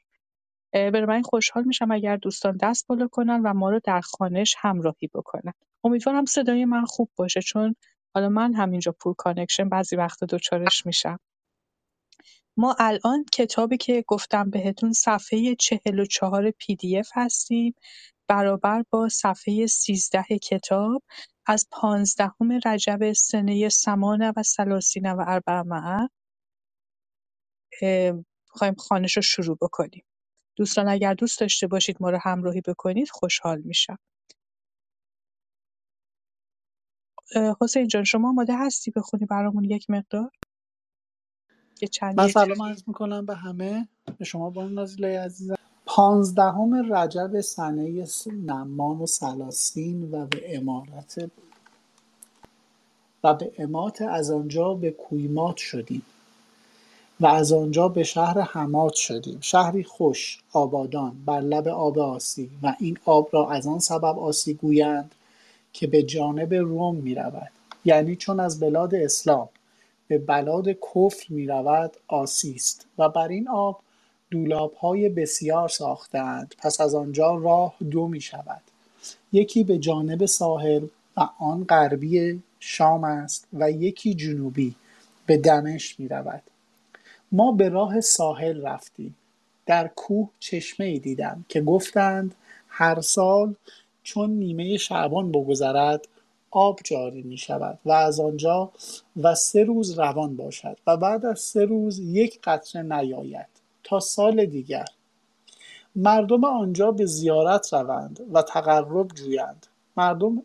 [0.73, 5.53] بنابراین خوشحال میشم اگر دوستان دست بالا کنن و ما رو در خانش همراهی بکنن.
[5.83, 7.75] امیدوارم صدای من خوب باشه چون
[8.15, 11.19] حالا من همینجا poor connection بعضی وقتا دوچارش میشم.
[12.57, 17.75] ما الان کتابی که گفتم بهتون صفحه 44 PDF هستیم
[18.27, 21.03] برابر با صفحه 13 کتاب
[21.45, 26.09] از پانزدهم رجب سنه سمان و سلاسین و اربعمائه
[28.49, 30.05] می‌خوایم خوانش رو شروع بکنیم.
[30.55, 33.97] دوستان اگر دوست داشته باشید ما رو همراهی بکنید خوشحال میشم.
[37.61, 40.31] حسین جان شما آماده هستی بخونی برامون یک مقدار؟
[41.81, 43.87] یه من سلام عرض می‌کنم به همه.
[44.19, 45.55] به شما بانو نازیله عزیزم.
[45.93, 48.05] پانزدهم رجب سنه
[48.45, 51.29] نمان و سلاسین و به امارت
[53.23, 56.01] و به امات از آنجا به کویمات شدیم.
[57.19, 59.37] و از آنجا به شهر حمات شدیم.
[59.41, 62.49] شهری خوش آبادان بر لب آب آسی.
[62.63, 65.11] و این آب را از آن سبب آسی گویند
[65.73, 67.51] که به جانب روم می رود.
[67.85, 69.49] یعنی چون از بلاد اسلام
[70.07, 72.85] به بلاد کفر می رود آسی است.
[72.97, 73.81] و بر این آب
[74.79, 78.61] های بسیار ساختند پس از آنجا راه دو می شود
[79.33, 84.75] یکی به جانب ساحل و آن غربی شام است و یکی جنوبی
[85.25, 86.43] به دمشق می رود
[87.31, 89.15] ما به راه ساحل رفتیم.
[89.65, 90.29] در کوه
[90.79, 92.35] ای دیدم که گفتند
[92.67, 93.55] هر سال
[94.03, 96.07] چون نیمه شعبان بگذرد
[96.51, 98.71] آب جاری می شود و از آنجا
[99.21, 103.60] و سه روز روان باشد و بعد از سه روز یک قطره نیاید.
[103.91, 104.85] تا سال دیگر.
[105.95, 109.67] مردم آنجا به زیارت روند و تقرب جویند.
[109.97, 110.43] مردم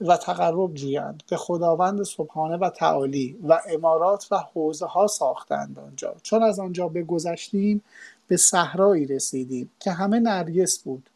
[0.00, 1.22] و تقرب جویند.
[1.30, 6.14] به خداوند سبحانه و تعالی و امارات و حوزه ها ساختند آنجا.
[6.22, 7.84] چون از آنجا بگذشتیم
[8.28, 11.10] به صحرایی رسیدیم که همه نرگس بود.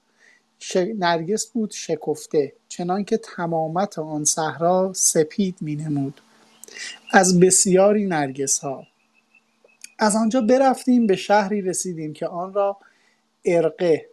[0.59, 0.77] ش...
[0.77, 6.21] نرگس بود شکفته چنانکه تمامت آن صحرا سپید می نمود
[7.13, 8.87] از بسیاری نرگس ها
[10.03, 12.77] از آنجا برفتیم به شهری رسیدیم که آن را
[13.45, 14.09] ارقه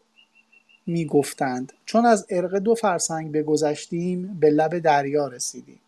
[0.88, 1.74] می‌گفتند.
[1.86, 5.80] چون از ارقه دو فرسنگ بگذشتیم به لب دریا رسیدیم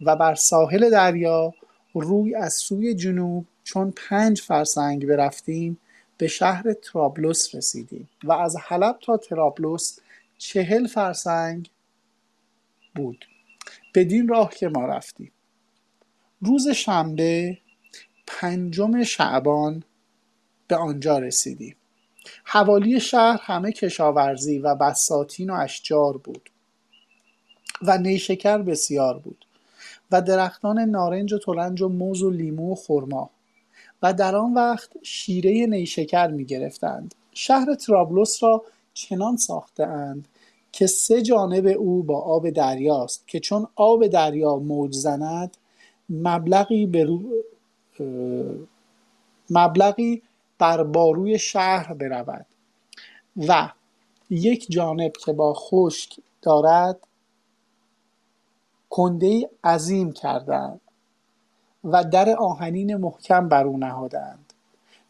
[0.00, 1.54] و بر ساحل دریا
[1.94, 5.78] روی از سوی جنوب چون پنج فرسنگ برفتیم
[6.18, 9.98] به شهر ترابلس رسیدیم و از حلب تا ترابلس
[10.38, 11.70] چهل فرسنگ
[12.94, 13.24] بود.
[13.94, 15.32] بدین راه که ما رفتیم.
[16.40, 17.58] روز شنبه
[18.26, 19.82] پنجم شعبان
[20.68, 21.76] به آنجا رسیدیم
[22.44, 26.50] حوالی شهر همه کشاورزی و بساتین و اشجار بود
[27.82, 29.46] و نیشکر بسیار بود
[30.10, 33.30] و درختان نارنج و تلنج و موز و لیمو و خرما
[34.02, 37.14] و در آن وقت شیره نیشکر می گرفتند.
[37.34, 40.28] شهر ترابلس را چنان ساخته اند
[40.72, 45.56] که سه جانب او با آب دریاست که چون آب دریا موج زند
[46.10, 47.22] مبلغی به رو...
[49.50, 50.22] مبلغی
[50.58, 52.46] بر باروی شهر برود.
[53.36, 53.70] و
[54.30, 56.98] یک جانب که با خشک دارد
[58.90, 60.80] کنده عظیم کردند
[61.84, 64.52] و در آهنین محکم بر او نهادند.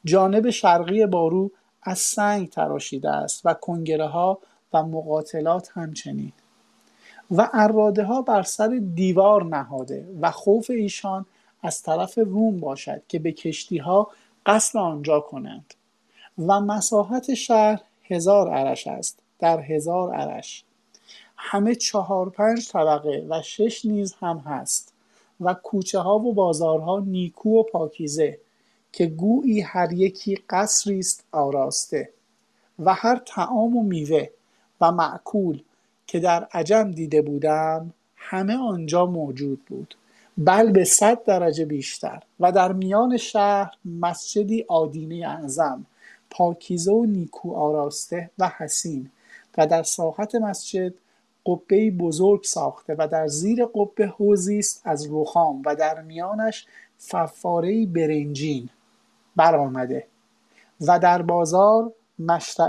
[0.04, 1.50] جانب شرقی بارو
[1.82, 4.38] از سنگ تراشیده است و کنگره ها
[4.72, 6.32] و مقاتلات همچنین.
[7.30, 11.26] و اراده ها بر سر دیوار نهاده و خوف ایشان
[11.62, 14.10] از طرف روم باشد که به کشتی ها
[14.46, 15.74] قصد آنجا کنند
[16.38, 20.64] و مساحت شهر هزار عرش است در هزار عرش.
[21.36, 24.92] همه چهار پنج طبقه و شش نیز هم هست
[25.40, 28.38] و کوچه ها و بازارها نیکو و پاکیزه
[28.92, 32.10] که گویی هر یکی قصری است آراسته
[32.78, 34.28] و هر طعام و میوه
[34.80, 35.62] و معکول
[36.06, 39.94] که در عجم دیده بودم همه آنجا موجود بود.
[40.38, 42.22] بل به صد درجه بیشتر.
[42.40, 45.86] و در میان شهر مسجدی آدینه اعظم
[46.30, 49.10] پاکیزه و نیکو آراسته و حسین
[49.58, 50.94] و در ساحت مسجد
[51.46, 56.66] قبه بزرگ ساخته و در زیر قبه حوزی است از رخام و در میانش
[56.98, 58.68] فواره برنجین
[59.36, 60.06] برآمده
[60.80, 61.92] و در بازار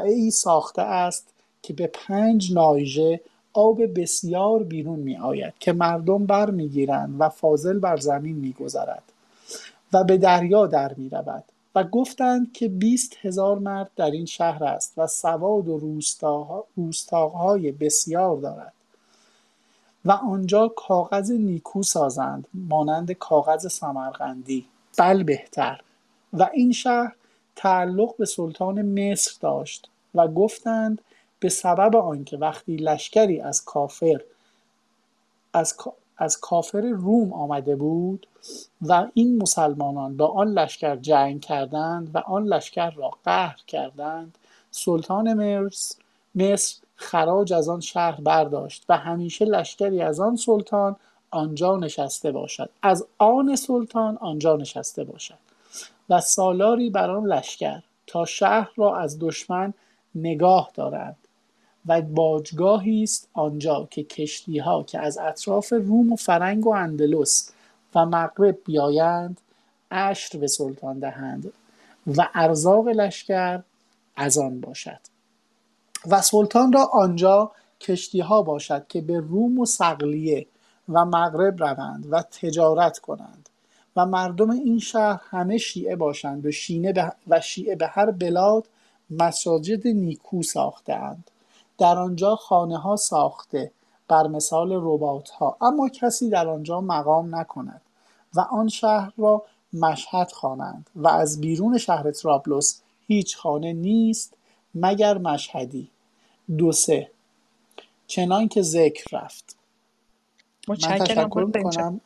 [0.06, 3.22] ای ساخته است که به پنج نایژه
[3.54, 8.54] آب بسیار بیرون می آید که مردم بر می گیرند و فاضل بر زمین می
[8.54, 9.04] گذرد
[9.94, 11.44] و به دریا در می رود
[11.76, 16.00] و گفتند که بیست هزار مرد در این شهر است و سواد و
[16.76, 18.74] روستاهای بسیار دارد
[20.06, 24.66] و آنجا کاغذ نیکو سازند مانند کاغذ سمرقندی
[24.98, 25.82] بل بهتر
[26.34, 27.16] و این شهر
[27.56, 31.02] تعلق به سلطان مصر داشت و گفتند
[31.44, 34.22] به سبب آنکه وقتی لشکری از کافر
[35.54, 35.78] از,
[36.18, 38.28] از کافر روم آمده بود
[38.82, 44.38] و این مسلمانان با آن لشکر جنگ کردند و آن لشکر را قهر کردند
[44.72, 45.96] سلطان مصر
[46.36, 50.96] مصر خراج از آن شهر برداشت و همیشه لشکری از آن سلطان
[51.32, 52.70] آنجا نشسته باشد.
[52.82, 55.38] از آن سلطان آنجا نشسته باشد
[56.10, 59.74] و سالاری بر آن لشکر تا شهر را از دشمن
[60.16, 61.16] نگاه دارند.
[61.86, 64.06] و باجگاهی است آنجا که
[64.66, 67.52] ها که از اطراف روم و فرنگ و اندلس
[67.96, 69.42] و مغرب بیایند
[69.92, 71.54] عشر به سلطان دهند
[72.18, 73.62] و ارزاق لشکر
[74.16, 75.00] از آن باشد.
[76.08, 80.46] و سلطان را آنجا کشتی ها باشد که به روم و سقلیه
[80.90, 83.50] و مغرب روند و تجارت کنند
[83.96, 86.50] و مردم این شهر همه شیعه باشند و,
[87.28, 88.68] و شیعه به هر بلاد
[89.10, 91.32] مساجد نیکو ساختهاند.
[91.84, 93.72] در آنجا خانه ها ساخته
[94.08, 97.82] بر مثال ربات ها اما کسی در آنجا مقام نکند
[98.34, 99.44] و آن شهر را
[99.74, 104.34] مشهد خوانند و از بیرون شهر ترابلس هیچ خانه نیست
[104.76, 105.90] مگر مشهدی.
[106.58, 107.12] دو سه.
[108.08, 109.56] چنان که ذکر رفت.
[110.68, 112.02] من تشکر می‌کنم.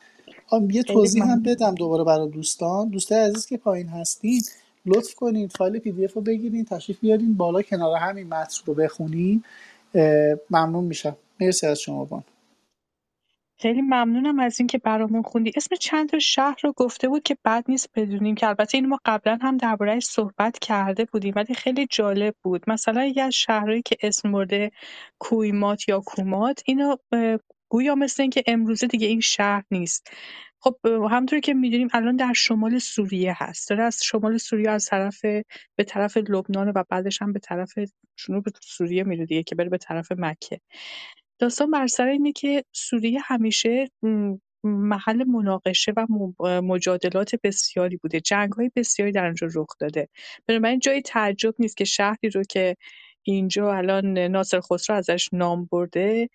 [0.70, 2.88] یه توضیح هم بدم دوباره برای دوستان.
[2.88, 4.42] دوستان عزیز که پایین هستین
[4.86, 8.74] لطف کنید فایل پی دی اف رو بگیرین تشریف بیارین بالا کنار همین متن رو
[8.74, 9.44] بخونین.
[10.50, 11.16] ممنون میشم.
[11.40, 12.24] مرسی از شما بان.
[13.60, 15.52] خیلی ممنونم از اینکه برامون خوندی.
[15.56, 18.98] اسم چند تا شهر رو گفته بود که بد نیست بدونیم که البته این ما
[19.04, 22.70] قبلا هم دربارهش صحبت کرده بودیم ولی خیلی جالب بود.
[22.70, 24.70] مثلا یکی از شهرهایی که اسم برده
[25.18, 26.96] کویمات یا کومات اینو
[27.68, 30.10] گویا مثل اینکه امروزه دیگه این شهر نیست.
[30.60, 33.70] خب همونطوری که می‌دونیم الان در شمال سوریه هست.
[33.70, 35.24] داره از شمال سوریه از طرف
[35.76, 37.72] به طرف لبنان و بعدش هم به طرف
[38.16, 40.60] جنوب سوریه میره دیگه که بره به طرف مکه.
[41.38, 43.88] داستان بر سر اینه که سوریه همیشه
[44.64, 46.06] محل مناقشه و
[46.62, 48.20] مجادلات بسیاری بوده.
[48.56, 50.08] های بسیاری در اونجا رخ داده.
[50.48, 52.76] بنابراین جای تعجب نیست که شهری رو که
[53.22, 56.28] اینجا الان ناصر خسرو ازش نام برده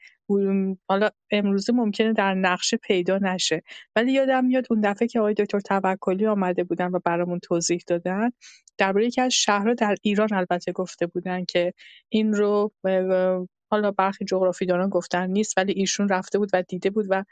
[0.87, 3.61] حالا امروزه ممکنه در نقشه پیدا نشه.
[3.95, 8.29] ولی یادم میاد اون دفعه که آقای دکتر توکلی آمده بودن و برامون توضیح دادن
[8.77, 11.73] درباره یکی از شهرها در ایران البته گفته بودن که
[12.09, 12.71] این رو
[13.71, 17.23] حالا برخی جغرافیدانان گفتن نیست ولی ایشون رفته بود و دیده بود و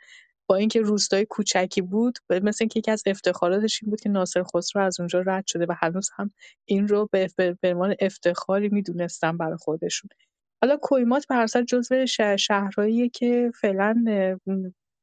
[0.48, 4.82] با اینکه روستای کوچکی بود مثل اینکه یکی از افتخاراتش این بود که ناصر خسرو
[4.84, 6.32] از اونجا رد شده و هنوز هم
[6.66, 10.10] این رو به عنوان افتخاری می‌دونستن برای خودشون.
[10.62, 14.06] حالا کویمات به هر جزو شهرهایی که فعلا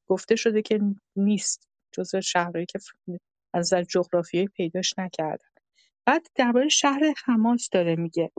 [0.09, 0.81] گفته شده که
[1.17, 1.69] نیست.
[1.93, 2.79] جزو شهرهایی که
[3.55, 5.49] از نظر جغرافیایی پیداش نکردن.
[6.07, 8.33] بعد درباره شهر حماس داره میگه.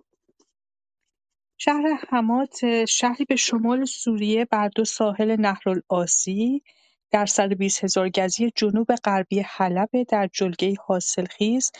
[1.57, 6.63] شهر حمات شهری به شمال سوریه بر دو ساحل نهرالآسی
[7.11, 7.25] در
[7.57, 11.71] بیست هزار گزی جنوب غربی حلب در جلگه حاصلخیز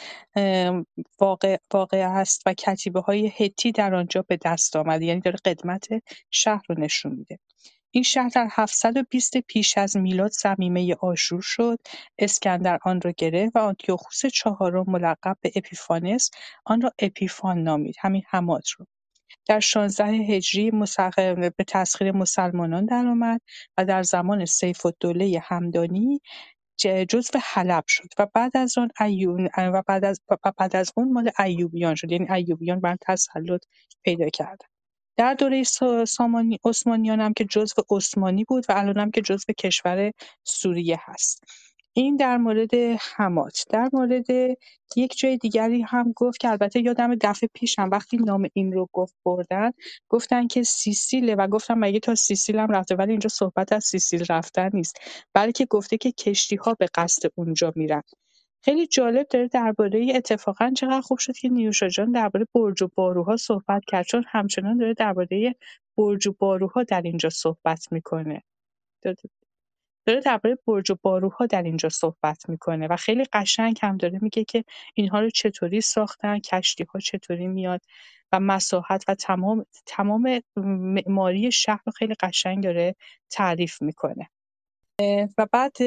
[1.20, 5.88] واقع, واقع است و کتیبه های هتی در آنجا به دست آمده یعنی داره قدمت
[6.32, 7.40] شهر رو نشون میده.
[7.92, 11.80] این شهر در 720 پیش از میلاد زمیمه آشور شد.
[12.18, 16.32] اسکندر آن را گرفت و آنتیوخوس چهارم ملقب به اپیفانس
[16.66, 17.96] آن را اپیفان نامید.
[18.00, 18.86] همین حمات رو.
[19.50, 20.72] در 16 هجری
[21.58, 23.42] به تسخیر مسلمانان درآمد
[23.78, 26.22] و در زمان سیف‌الدوله همدانی
[27.10, 28.90] جزو حلب شد و بعد از آن
[29.58, 33.64] و بعد از و بعد از اون مال ایوبیان شد یعنی ایوبیان بر تسلط
[34.04, 34.62] پیدا کرد.
[35.18, 35.64] در دوره
[36.08, 40.12] سامانی عثمانیان هم که جزو عثمانی بود و الان هم که جزو کشور
[40.44, 41.44] سوریه هست
[42.00, 42.76] این در مورد
[43.16, 44.26] حمات در مورد
[44.96, 49.16] یک جای دیگری هم گفت که البته یادم دفعه پیشم وقتی نام این رو گفت
[49.26, 49.72] بردن
[50.10, 54.26] گفتن که سیسیله و گفتم مگه تا سیسیل هم رفته؟ ولی اینجا صحبت از سیسیل
[54.30, 54.98] رفتن نیست.
[55.34, 58.04] بلکه گفته که کشتی ها به قصد اونجا میرن.
[58.64, 63.38] خیلی جالب داره درباره اتفاقا چقدر خوب شد که نیوشا جان درباره برج و باروها
[63.38, 65.56] صحبت کرد چون همچنان داره درباره
[65.98, 68.44] برج و باروها در اینجا صحبت می‌کنه.
[70.10, 74.44] داره درباره برج و باروها در اینجا صحبت می‌کنه و خیلی قشنگ هم داره میگه
[74.44, 77.82] که اینها رو چطوری ساختن کشتی ها چطوری میاد
[78.32, 82.96] و مساحت و تمام تمام معماری شهر رو خیلی قشنگ داره
[83.30, 84.30] تعریف می‌کنه.
[85.38, 85.78] و بعد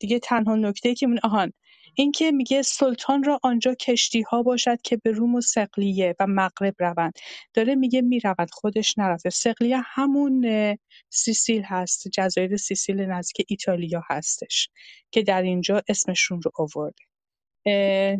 [0.00, 1.52] دیگه تنها نکته که من آهان
[1.98, 6.26] این که میگه سلطان را آنجا کشتی ها باشد که به روم و سقلیه و
[6.26, 7.12] مغرب روند.
[7.54, 9.30] داره میگه می‌رود خودش نرفته.
[9.30, 10.46] سقلیه همون
[11.10, 14.68] سیسیل هست جزایر سیسیل نزدیک ایتالیا هستش
[15.10, 17.04] که در اینجا اسمشون رو آورده.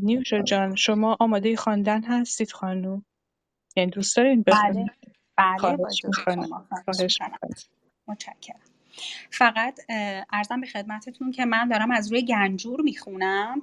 [0.02, 3.04] نیوشا جان شما آماده خواندن هستید خانم؟
[3.76, 4.86] یعنی دوست دارین؟ بله.
[5.36, 6.68] بله خواهش می‌کنم.
[8.08, 8.75] متشکرم.
[9.30, 9.80] فقط
[10.32, 13.62] ارزم به خدمتتون که من دارم از روی گنجور می‌خونم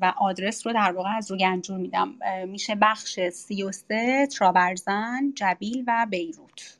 [0.00, 2.14] و آدرس رو در واقع از روی گنجور میدم.
[2.46, 6.78] میشه بخش سی و سه ترابرزن جبیل و بیروت.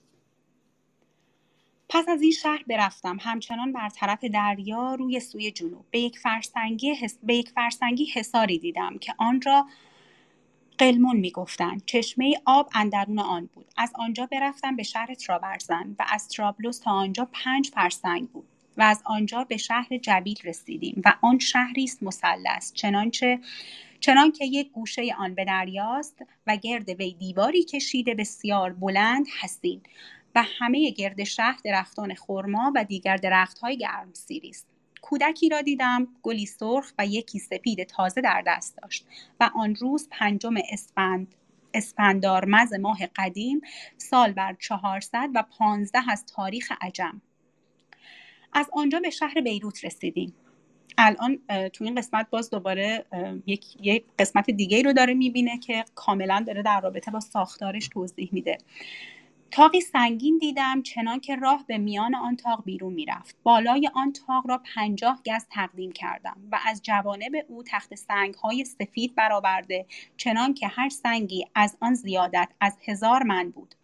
[1.89, 3.17] پس از این شهر برفتم.
[3.21, 5.85] همچنان بر طرف دریا روی سوی جنوب.
[5.91, 9.67] به یک فرسنگی, به یک فرسنگی حساری دیدم که آن را
[10.79, 13.67] قلمون می‌گفتند چشمه آب اندرون آن بود.
[13.77, 18.83] از آنجا برفتم به شهر ترابرزن و از ترابلوس تا آنجا پنج فرسنگ بود و
[18.83, 22.73] از آنجا به شهر جبیل رسیدیم و آن شهری است مثلث.
[22.73, 23.41] چنانچه
[24.01, 29.81] چنانکه یک گوشه آن به دریاست و گرد وی دیواری کشیده بسیار بلند حسین
[30.35, 34.67] و همه گرد شهر درختان خرما و دیگر درختهای گرمسیری است.
[35.03, 39.07] کودکی را دیدم گلی سرخ و یکی سپید تازه در دست داشت
[39.41, 41.35] و آن روز پنجم اسفند
[41.75, 43.61] اسفندارمز ماه قدیم
[43.97, 47.21] سال بر چهارصد و پانزده از تاریخ عجم.
[48.53, 50.35] از آنجا به شهر بیروت رسیدیم.
[50.99, 51.39] الان
[51.73, 53.05] تو این قسمت باز دوباره
[53.47, 58.29] یک, یک قسمت دیگه رو داره می‌بینه که کاملا داره در رابطه با ساختارش توضیح
[58.33, 58.59] میده.
[59.51, 63.37] تاقی سنگین دیدم چنان که راه به میان آن تاق بیرون می‌رفت.
[63.43, 68.65] بالای آن تاق را پنجاه گز تقدیم کردم و از جوانب او تخت سنگ های
[68.65, 73.75] سفید برآورده چنان که هر سنگی از آن زیادت از هزار من بود.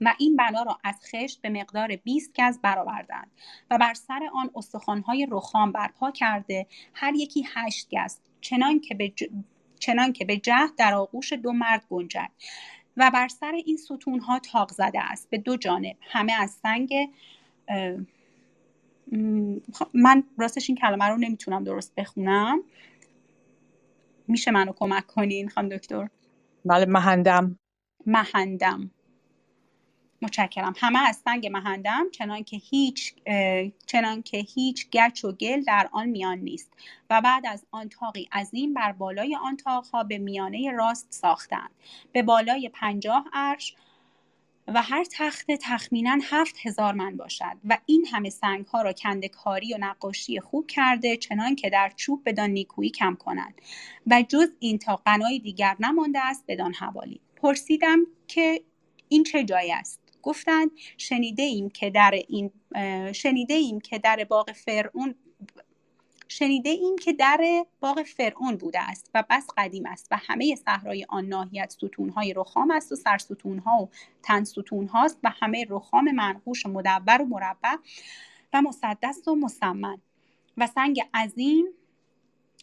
[0.00, 3.30] و این بنا را از خشت به مقدار 20 گز برآوردند
[3.70, 9.08] و بر سر آن استخوانهای رخام برپا کرده هر یکی هشت گز چنان که به,
[9.08, 9.24] ج...
[9.80, 12.30] چنان که به جهد در آغوش دو مرد گنجد.
[12.96, 15.30] و بر سر این ستون ها تاق زده است.
[15.30, 15.96] به دو جانب.
[16.00, 16.94] همه از سنگ
[19.94, 22.62] من راستش این کلمه رو نمی‌تونم درست بخونم.
[24.28, 26.08] میشه منو کمک کنین خانم دکتر؟
[26.64, 27.58] بله مهندم.
[28.06, 28.90] مهندم.
[30.22, 30.74] متشکرم.
[30.76, 33.14] همه از سنگ مهندم چنان که هیچ
[33.86, 36.72] چنان که هیچ گچ و گل در آن میان نیست
[37.10, 41.70] و بعد از آن تاقی عظیم بر بالای آن تاقها به میانه راست ساختند.
[42.12, 43.74] به بالای پنجاه عرش
[44.68, 49.74] و هر تخت تخمینا هفت هزار من باشد و این همه سنگ ها را کندکاری
[49.74, 53.54] و نقاشی خوب کرده چنان که در چوب بدان نیکویی کم کنند
[54.06, 57.20] و جز این تا قنای دیگر نمانده است بدان حوالی.
[57.36, 57.98] پرسیدم
[58.28, 58.62] که
[59.08, 62.50] این چه جایی است؟ گفتند شنیده ایم که در این
[63.12, 65.14] شنیده ایم که در باغ فرعون
[66.28, 71.06] شنیده ایم که در باغ فرعون بوده است و بس قدیم است و همه صحرای
[71.08, 73.88] آن ناحیت ستونهای رخام است و سرستونها و
[74.22, 74.44] تن
[74.92, 77.76] هاست و همه رخام منقوش و مدور و مربع
[78.52, 79.98] و مسدس و مسمن
[80.56, 81.66] و سنگ عظیم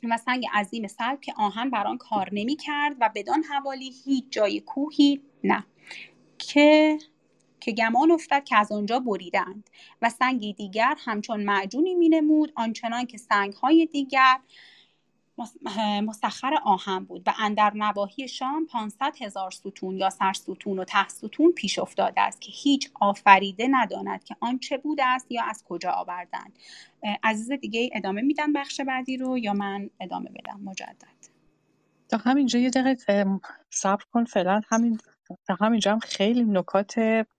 [0.10, 4.26] و سنگ عظیم سلب که آهن بر آن کار نمی کرد و بدان حوالی هیچ
[4.30, 5.66] جای کوهی نه.
[6.38, 6.98] که
[7.64, 9.70] که گمان افتد که از آنجا بریدند
[10.02, 14.40] و سنگی دیگر همچون معجونی مینمود آنچنان که سنگهای دیگر
[16.02, 21.52] مسخر آهن بود و اندر نواحی شام 500 هزار ستون یا سرستون و ته ستون
[21.52, 25.92] پیش افتاده است که هیچ آفریده نداند که آن چه بوده است یا از کجا
[25.92, 26.60] آوردند.
[27.24, 31.24] عزیز دیگه ادامه میدن بخش بعدی رو یا من ادامه بدم؟ مجدد.
[32.10, 33.26] تا همینجا یه دقیقه
[33.70, 34.98] صبر کن فعلا همین
[35.60, 36.96] همینجا هم خیلی نکات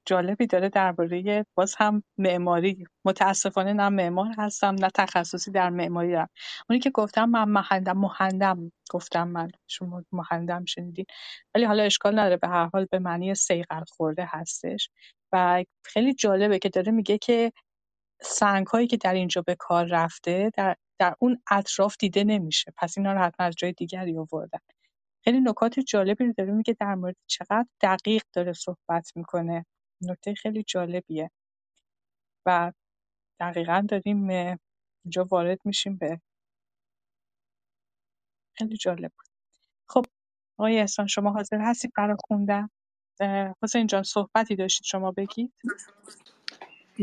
[0.07, 2.85] جالبی داره درباره باز هم معماری.
[3.05, 6.29] متاسفانه نه معمار هستم نه تخصصی در معماری دارم.
[6.71, 9.51] اونی که گفتم من مهندم مهندم گفتم من.
[9.67, 11.07] شما مهندم شنیدین.
[11.55, 12.37] ولی حالا اشکال نداره.
[12.37, 14.91] به هر حال به معنی سیقل خورده هستش.
[15.33, 17.53] و خیلی جالبه که داره میگه که
[18.23, 22.73] سنگ هایی که در اینجا به کار رفته در, در اون اطراف دیده نمیشه.
[22.77, 24.59] پس اینا رو حتما از جای دیگری آوردن.
[25.25, 29.67] خیلی نکات جالبی رو داره میگه در مورد چقدر دقیق داره صحبت می‌کنه.
[30.03, 31.31] نکته خیلی جالبیه.
[32.47, 32.73] و
[33.41, 34.29] دقیقا داریم
[35.05, 36.21] اینجا وارد میشیم به
[38.59, 39.27] خیلی جالب بود.
[39.89, 40.05] خب
[40.59, 42.69] آقای احسان شما حاضر هستید برای خوندن؟
[43.63, 45.55] حسین جان صحبتی داشتید شما بگید.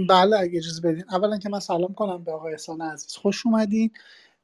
[0.09, 1.05] بله اگه اجازه بدین.
[1.09, 3.15] اولا که من سلام کنم به آقای احسان عزیز.
[3.17, 3.91] خوش اومدین.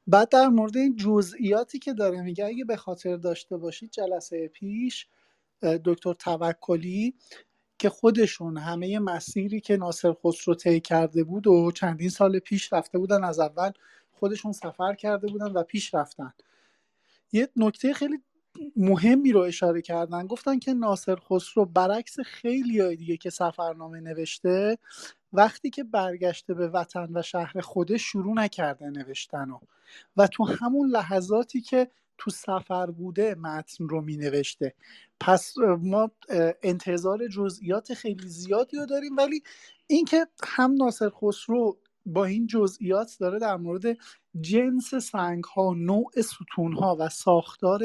[0.08, 5.06] بعد در مورد این جزئیاتی که داره میگه اگه به خاطر داشته باشید جلسه پیش
[5.62, 7.14] دکتر توکلی
[7.78, 12.98] که خودشون همه مسیری که ناصر خسرو طی کرده بود و چندین سال پیش رفته
[12.98, 13.70] بودن از اول
[14.10, 16.32] خودشون سفر کرده بودن و پیش رفتن.
[17.32, 18.18] یه نکته خیلی
[18.76, 20.26] مهمی رو اشاره کردن.
[20.26, 24.78] گفتن که ناصر خسرو برعکس خیلی های دیگه که سفرنامه نوشته
[25.32, 29.58] وقتی که برگشته به وطن و شهر خودش شروع نکرده نوشتن و,
[30.16, 34.74] و تو همون لحظاتی که تو سفر بوده متن رو می نوشته
[35.20, 36.10] پس ما
[36.62, 39.42] انتظار جزئیات خیلی زیادی رو داریم ولی
[39.86, 43.98] اینکه هم ناصر خسرو با این جزئیات داره در مورد
[44.40, 47.80] جنس سنگ ها نوع ستون ها و ساختار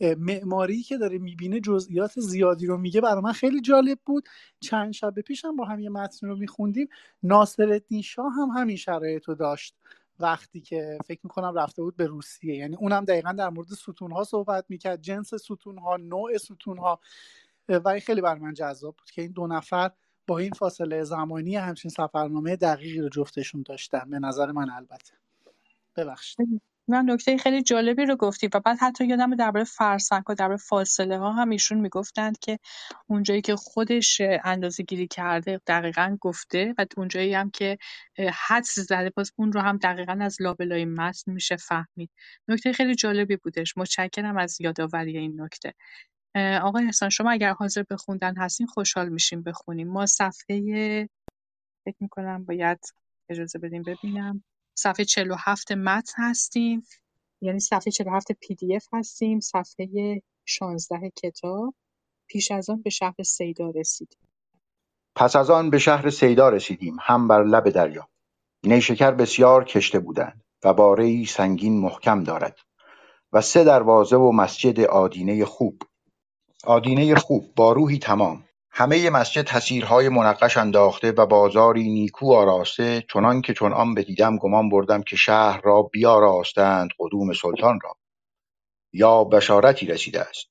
[0.00, 4.24] معماری که داره می‌بینه جزئیات زیادی رو میگه برای من خیلی جالب بود.
[4.60, 6.88] چند شب پیش هم با هم یه متن رو میخوندیم.
[7.22, 9.74] ناصر شاه هم همین شرایط رو داشت.
[10.20, 12.54] وقتی که فکر می‌کنم رفته بود به روسیه.
[12.56, 15.00] یعنی اونم دقیقا در مورد ستون ها صحبت می‌کرد.
[15.00, 17.00] جنس ستون ها نوع ستون ها
[17.68, 19.90] و این خیلی بر من جذاب بود که این دو نفر
[20.26, 24.10] با این فاصله زمانی همچین سفرنامه دقیقی رو جفتشون داشتن.
[24.10, 25.14] به نظر من البته.
[25.96, 26.62] ببخشید.
[26.88, 31.18] من نکته خیلی جالبی رو گفتی و بعد حتی یادم درباره فرسنگ و درباره فاصله
[31.18, 32.58] ها هم ایشون می‌گفتند که
[33.06, 37.78] اونجایی که خودش اندازه گیری کرده دقیقا گفته و اونجایی هم که
[38.48, 42.10] حدس زده باز اون رو هم دقیقا از لابلای متن میشه فهمید.
[42.48, 43.76] نکته خیلی جالبی بودش.
[43.76, 45.74] متشکرم از یادآوری این نکته.
[46.62, 49.88] آقای احسان شما اگر حاضر به خوندن هستین خوشحال میشیم بخونیم.
[49.88, 50.60] ما صفحه
[51.84, 52.78] فکر می‌کنم باید
[53.30, 54.44] اجازه بدیم ببینم.
[54.78, 56.86] صفحه 47 متن هستیم.
[57.40, 59.40] یعنی صفحه 47 پی دی اف هستیم.
[59.40, 61.74] صفحه 16 کتاب.
[62.28, 64.18] پیش از آن به شهر سیدا رسیدیم.
[65.16, 66.96] پس از آن به شهر سیدا رسیدیم.
[67.00, 68.08] هم بر لب دریا.
[68.64, 72.58] نیشکر بسیار کشته بودند و باره سنگین محکم دارد
[73.32, 75.82] و سه دروازه و مسجد آدینه خوب.
[76.64, 78.45] آدینه خوب با روحی تمام.
[78.78, 84.68] همه مسجد تصیرهای منقش انداخته و بازاری نیکو آراسته چنان که چون آن بدیدم گمان
[84.68, 87.96] بردم که شهر را بیاراستند قدوم سلطان را.
[88.92, 90.46] یا بشارتی رسیده است.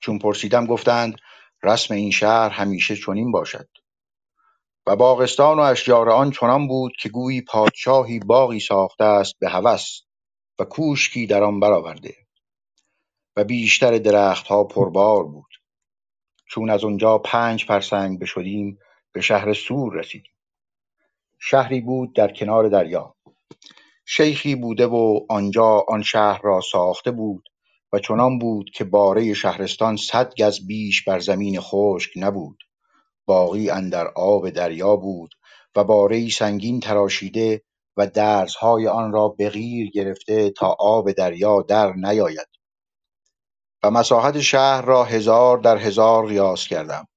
[0.00, 1.14] چون پرسیدم گفتند
[1.62, 3.68] رسم این شهر همیشه چنین باشد.
[4.86, 10.00] و باغستان و اشجار آن چنان بود که گویی پادشاهی باغی ساخته است به هوس
[10.58, 12.14] و کوشکی در آن برآورده.
[13.36, 15.47] و بیشتر درختها پربار بود.
[16.50, 18.78] چون از آنجا پنج فرسنگ بشدیم
[19.12, 20.32] به شهر سور رسیدیم.
[21.38, 23.14] شهری بود در کنار دریا.
[24.06, 27.48] شیخی بوده و آنجا آن شهر را ساخته بود
[27.92, 32.58] و چنان بود که باره شهرستان صد گز بیش بر زمین خشک نبود.
[33.26, 35.34] باقی اندر آب دریا بود
[35.76, 37.62] و باره سنگین تراشیده
[37.96, 39.50] و درزهای آن را به
[39.94, 42.48] گرفته تا آب دریا در نیاید.
[43.82, 47.08] و مساحت شهر را هزار در هزار قیاس کردم.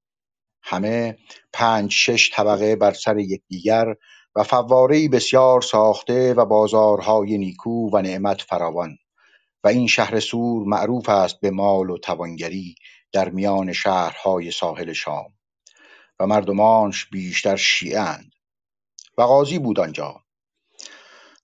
[0.63, 1.17] همه
[1.53, 3.95] پنج شش طبقه بر سر یکدیگر
[4.35, 8.97] و فوارهای بسیار ساخته و بازارهای نیکو و نعمت فراوان.
[9.63, 12.75] و این شهر سور معروف است به مال و توانگری
[13.11, 15.33] در میان شهرهای ساحل شام.
[16.19, 18.31] و مردمانش بیشتر شیعند
[19.17, 20.21] و قاضی بود آنجا.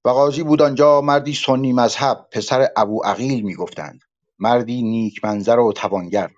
[0.05, 3.99] و قاضی بود آنجا مردی سنی مذهب پسر ابو عقیل می‌گفتند.
[4.39, 6.29] مردی نیک منظر و توانگر.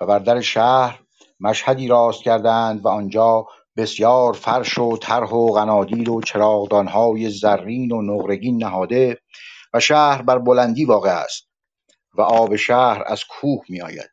[0.00, 1.00] و بر در شهر
[1.40, 3.46] مشهدی راست کردند و آنجا
[3.76, 9.18] بسیار فرش و طرح و قنادیل و چراغدانهای زرین و نقرگین نهاده
[9.74, 11.48] و شهر بر بلندی واقع است
[12.14, 14.10] و آب شهر از کوه می آید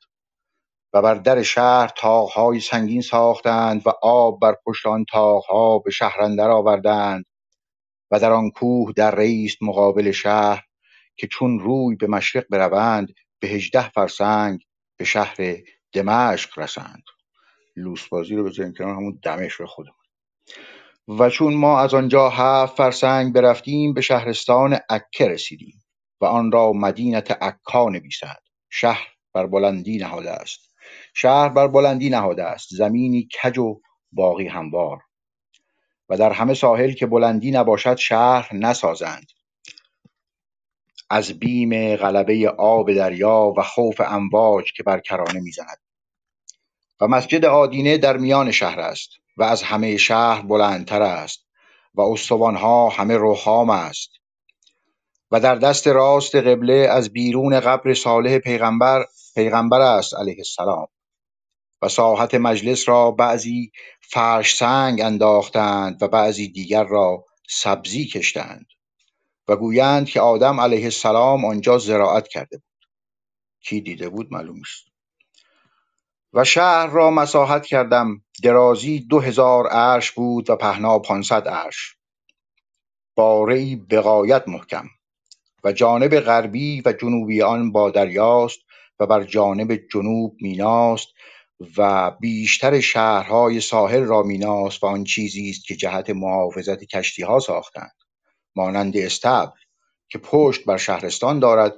[0.94, 6.22] و بر در شهر تاقهای سنگین ساختند و آب بر پشت آن تاقها به شهر
[6.22, 7.26] اندر آوردند
[8.12, 10.64] و در آن کوه در رئیست مقابل شهر
[11.20, 14.60] که چون روی به مشرق بروند به هجده فرسنگ
[14.98, 15.38] به شهر
[15.94, 17.04] دمشق رسند.
[17.76, 19.96] لوس بازی رو بذاریم کنار همون دمشق خودمون.
[21.08, 25.84] و چون ما از آنجا هفت فرسنگ برفتیم به شهرستان عکه رسیدیم
[26.22, 28.42] و آن را مدینت عکا نویسند.
[28.70, 30.60] شهر بر بلندی نهاده است.
[31.14, 32.68] شهر بر بلندی نهاده است.
[32.72, 35.00] زمینی کج و باقی هموار.
[36.10, 39.26] و در همه ساحل که بلندی نباشد شهر نسازند.
[41.10, 45.78] از بیم غلبه آب دریا و خوف امواج که بر کرانه می‌زند.
[47.02, 51.40] و مسجد آدینه در میان شهر است و از همه شهر بلندتر است
[51.94, 54.10] و استوانها همه رخام است.
[55.32, 59.06] و در دست راست قبله از بیرون قبر صالح پیغمبر
[59.36, 60.88] پیغمبر است علیه السلام.
[61.82, 68.66] و ساحت مجلس را بعضی فرش سنگ انداختند و بعضی دیگر را سبزی کشتند.
[69.50, 72.68] و گویند که آدم علیه السلام آنجا زراعت کرده بود.
[73.62, 74.86] کی دیده بود معلوم است
[76.34, 78.22] و شهر را مساحت کردم.
[78.44, 81.96] درازی دو هزار عرش بود و پهنا پانصد عرش.
[83.16, 84.86] باره بقایت محکم.
[85.64, 88.60] و جانب غربی و جنوبی آن با دریاست
[89.00, 91.08] و بر جانب جنوب میناست
[91.78, 97.40] و بیشتر شهرهای ساحل را میناست و آن چیزی است که جهت محافظت کشتی ها
[97.40, 97.99] ساختند.
[98.56, 99.52] مانند استبل
[100.10, 101.74] که پشت بر شهرستان دارد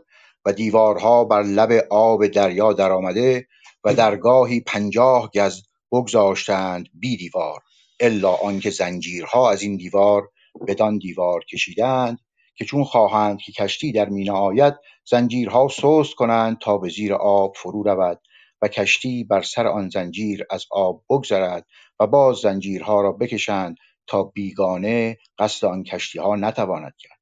[0.46, 3.48] و دیوارها بر لب آب دریا درآمده
[3.84, 5.62] و درگاهی پنجاه گز
[5.92, 7.62] بگذاشتند بی دیوار
[8.00, 10.30] الا آنکه زنجیرها از این دیوار
[10.68, 12.20] بدان دیوار کشیدند
[12.56, 14.74] که چون خواهند که کشتی در مینا آید
[15.10, 18.22] زنجیرها سست کنند تا به زیر آب فرو رود
[18.62, 21.66] و کشتی بر سر آن زنجیر از آب بگذرد
[22.00, 23.78] و باز زنجیرها را بکشند
[24.12, 27.20] تا بیگانه قصد آن کشتی ها نتواند کرد.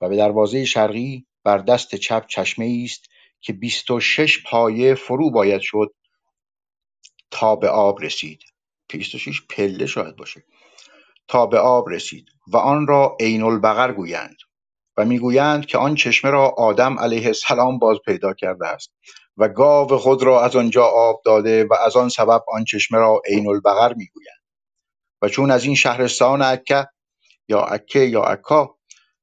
[0.00, 3.04] و به دروازه شرقی بر دست چپ چشمه است
[3.40, 5.94] که بیست و شش پایه فرو باید شد
[7.30, 8.40] تا به آب رسید.
[8.88, 10.44] بیست و شش پله شاید باشه.
[11.28, 14.36] تا به آب رسید و آن را عین البقر گویند
[14.96, 18.92] و می‌گویند که آن چشمه را آدم علیه السلام باز پیدا کرده است
[19.36, 23.22] و گاو خود را از آنجا آب داده و از آن سبب آن چشمه را
[23.28, 24.35] عین البقر می‌گویند.
[25.22, 26.88] و چون از این شهرستان عکه
[27.48, 28.78] یا عکه یا عکا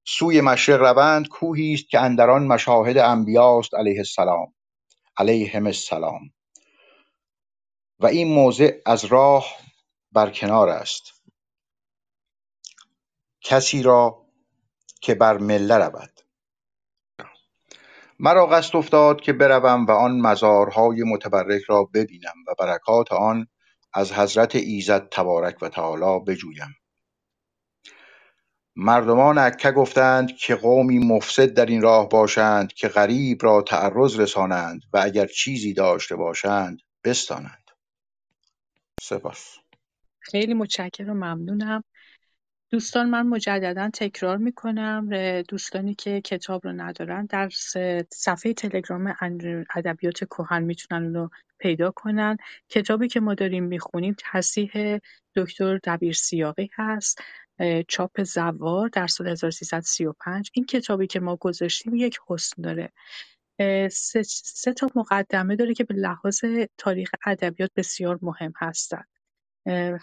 [0.05, 4.53] سوی مشرق روند کوهی است که اندر آن مشاهد انبیاست علیه السلام
[5.17, 6.33] علیهم السلام.
[7.99, 9.45] و این موضع از راه
[10.11, 11.03] برکنار است.
[13.41, 14.25] کسی را
[15.01, 16.19] که بر مله رود.
[18.19, 23.47] مرا قصد افتاد که بروم و آن مزارهای متبرک را ببینم و برکات آن
[23.93, 26.75] از حضرت ایزد تبارک و تعالی بجویم.
[28.75, 34.81] مردمان عکه گفتند که قومی مفسد در این راه باشند که غریب را تعرض رسانند
[34.93, 37.63] و اگر چیزی داشته باشند بستانند.
[39.01, 39.55] سپاس.
[40.19, 41.83] خیلی متشکرم و ممنونم.
[42.73, 45.09] دوستان من مجددا تکرار می‌کنم
[45.41, 47.49] دوستانی که کتاب رو ندارن در
[48.11, 49.15] صفحه تلگرام
[49.75, 52.37] ادبیات کهن می‌تونن رو پیدا کنن.
[52.69, 54.97] کتابی که ما داریم می‌خونیم تصیح
[55.35, 57.19] دکتر دبیر سیاقی هست
[57.87, 62.91] چاپ زوار در سال 1335 این کتابی که ما گذاشتیم یک حسن داره.
[63.89, 66.41] سه, سه تا مقدمه داره که به لحاظ
[66.77, 69.07] تاریخ ادبیات بسیار مهم هستند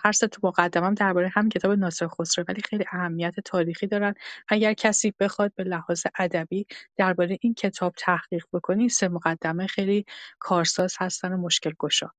[0.04, 4.14] هر سه تا مقدمم درباره هم کتاب ناصر خسرو ولی خیلی اهمیت تاریخی دارن.
[4.48, 10.04] اگر کسی بخواد به لحاظ ادبی درباره این کتاب تحقیق بکنه سه مقدمه خیلی
[10.38, 12.10] کارساز هستن و مشکل گشا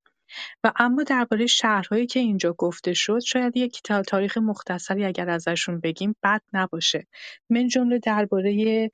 [0.64, 6.16] و اما درباره شهرهایی که اینجا گفته شد شاید یک تاریخ مختصری اگر ازشون بگیم
[6.24, 7.08] بد نباشه.
[7.50, 8.92] من جمله درباره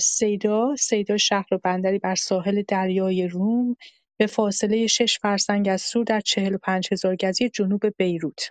[0.00, 3.76] سیدا سیدا شهر و بندری بر ساحل دریای روم
[4.16, 8.50] به فاصله شش فرسنگ از سور در چهل و پنج هزار گزی جنوب بیروت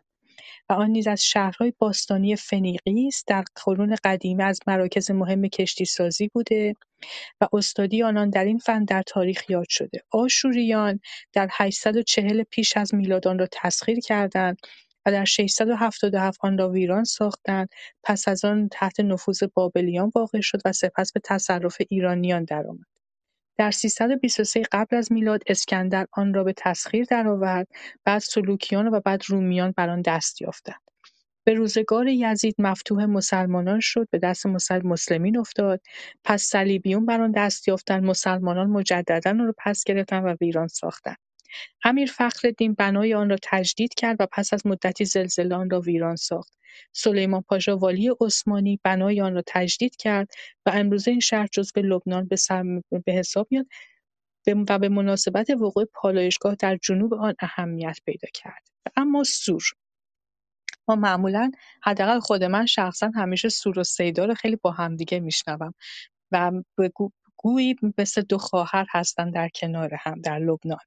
[0.69, 6.27] و آن نیز از شهرهای باستانی فنیقی است در قرون قدیمی از مراکز مهم کشتیسازی
[6.27, 6.73] بوده
[7.41, 9.99] و استادی آنان در این فن در تاریخ یاد شده.
[10.11, 10.99] آشوریان
[11.33, 14.57] در 840 پیش از میلاد آن را تسخیر کردند
[15.05, 17.69] و در 677 آن را ویران ساختند.
[18.03, 22.92] پس از آن تحت نفوذ بابلیان واقع شد و سپس به تصرف ایرانیان درآمد.
[23.57, 27.67] در ۳۲۳ قبل از میلاد اسکندر آن را به تسخیر درآورد
[28.05, 30.81] بعد سلوکیان و بعد رومیان بر آن دست یافتند.
[31.45, 34.45] به روزگار یزید مفتوح مسلمانان شد به دست
[34.83, 35.81] مسلمین افتاد.
[36.23, 41.17] پس صلیبیون بر آن دست یافتند مسلمانان مجددا آن را پس گرفتند و ویران ساختند.
[41.83, 46.15] امیر فخرالدین بنای آن را تجدید کرد و پس از مدتی زلزله آن را ویران
[46.15, 46.53] ساخت.
[46.93, 50.27] سلیمان پاشا والی عثمانی بنای آن را تجدید کرد
[50.65, 52.29] و امروزه این شهر جزو لبنان
[53.05, 53.65] به حساب میاد
[54.69, 58.67] و به مناسبت وقوع پالایشگاه در جنوب آن اهمیت پیدا کرد.
[58.95, 59.63] اما سور.
[60.87, 61.51] ما معمولا
[61.83, 65.73] حداقل خود من شخصا همیشه سور و سیدا رو خیلی با همدیگه میشنوم
[66.31, 66.51] و
[67.37, 70.77] گویی مثل دو خواهر هستن در کنار هم در لبنان.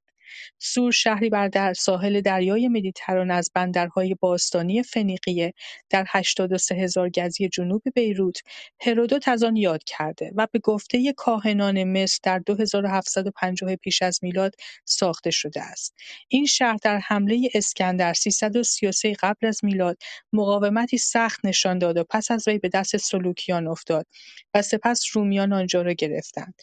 [0.59, 5.53] سور شهری بر در ساحل دریای مدیترانه از بندرهای باستانی فنیقیه
[5.89, 8.41] در 83 هزار گزی جنوب بیروت
[8.81, 14.55] هرودوت از آن یاد کرده و به گفته کاهنان مصر در 2750 پیش از میلاد
[14.85, 15.95] ساخته شده است.
[16.27, 19.97] این شهر در حمله اسکندر 333 قبل از میلاد
[20.33, 24.05] مقاومتی سخت نشان داد و پس از وی به دست سلوکیان افتاد
[24.53, 26.53] و سپس رومیان آنجا را گرفتند.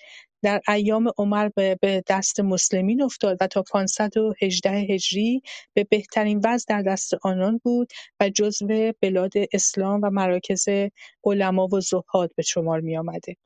[0.44, 5.42] در ایام عمر به دست مسلمین افتاد و تا 518 هجری
[5.74, 10.68] به بهترین وضع در دست آنان بود و جزو بلاد اسلام و مراکز
[11.24, 13.36] علما و زهاد به شمار آمده.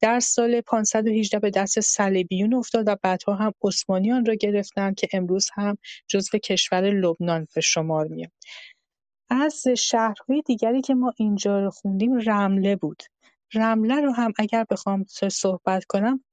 [0.00, 5.48] در سال 518 به دست صلیبیون افتاد و بعدها هم عثمانیان را گرفتند که امروز
[5.54, 8.32] هم جزو کشور لبنان به شمار میاد.
[9.30, 13.02] از شهرهای دیگری که ما اینجا رو خوندیم رمله بود
[13.54, 16.24] رمله رو هم اگر بخوام صحبت کنم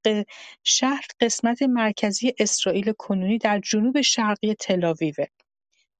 [0.64, 5.26] شهر قسمت مرکزی اسرائیل کنونی در جنوب شرقی تلاویوه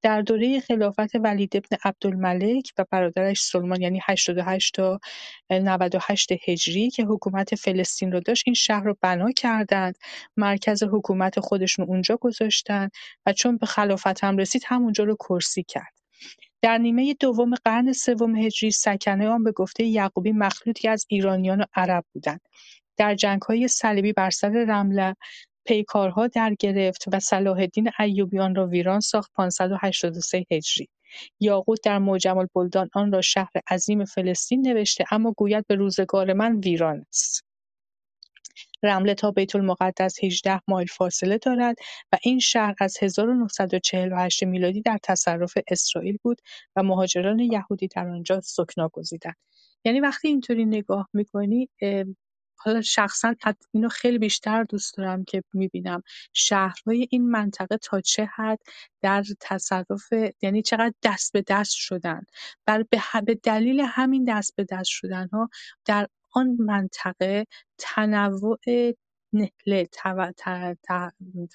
[0.01, 4.99] در دوره خلافت ولید ابن عبدالملک و برادرش سلمان یعنی 88 تا
[5.49, 9.97] 98 هجری که حکومت فلسطین رو داشت این شهر رو بنا کردند.
[10.37, 12.89] مرکز حکومت خودشون اونجا گذاشتن
[13.25, 15.93] و چون به خلافت هم رسید همونجا رو کرسی کرد.
[16.61, 21.65] در نیمه دوم قرن سوم هجری سکنه آن به گفته یعقوبی مخلوطی از ایرانیان و
[21.75, 22.41] عرب بودند.
[22.97, 25.15] در جنگ‌های صلیبی بر سر رمله
[25.65, 30.89] پیکارها در گرفت و صلاحالدین ایوبی آن را ویران ساخت 583 هجری.
[31.39, 36.59] یاقوت در معجم البلدان آن را شهر عظیم فلسطین نوشته اما گوید به روزگار من
[36.59, 37.46] ویران است.
[38.83, 41.75] رمله تا بیت‌المقدس 18 مایل فاصله دارد
[42.11, 46.41] و این شهر از 1948 میلادی در تصرف اسرائیل بود
[46.75, 49.35] و مهاجران یهودی در آنجا سکنا گزیدند.
[49.85, 51.69] یعنی وقتی اینطوری نگاه می‌کنی
[52.59, 53.35] حالا شخصا
[53.71, 56.03] اینو خیلی بیشتر دوست دارم که می‌بینم
[56.33, 58.59] شهرهای این منطقه تا چه حد
[59.01, 62.21] در تصرف یعنی چقدر دست به دست شدن
[62.65, 62.83] بر
[63.25, 65.49] به دلیل همین دست به دست شدن ها
[65.85, 66.07] در
[66.37, 67.45] آن منطقه
[67.79, 68.59] تنوع
[69.33, 69.89] نهله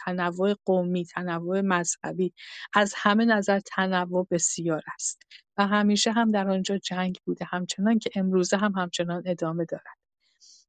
[0.04, 2.34] تنوع قومی تنوع مذهبی
[2.74, 5.22] از همه نظر تنوع بسیار است
[5.58, 9.98] و همیشه هم در آنجا جنگ بوده همچنان که امروزه هم همچنان ادامه دارد.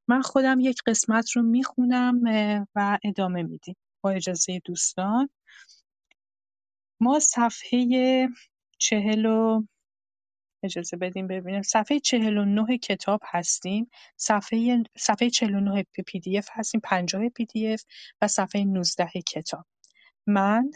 [0.08, 2.22] من خودم یک قسمت رو می‌خونم
[2.76, 3.76] و ادامه میدیم.
[4.04, 5.30] با اجازه دوستان.
[7.02, 7.88] ما صفحه
[8.80, 9.64] چهل و
[10.64, 11.62] اجازه بدیم ببینیم.
[11.62, 13.90] صفحه 49 کتاب هستیم.
[14.18, 16.82] صفحه صفحه 49 PDF هستیم.
[16.84, 17.84] 50 PDF
[18.22, 19.66] و صفحه 19 کتاب.
[20.28, 20.72] من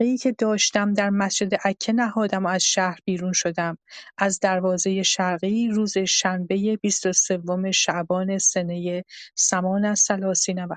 [0.00, 3.78] ای که داشتم در مسجد عکه نهادم و از شهر بیرون شدم.
[4.18, 9.04] از دروازه شرقی روز شنبه بیست و سوم شعبان سنه
[9.34, 10.74] سمان از سلاسین و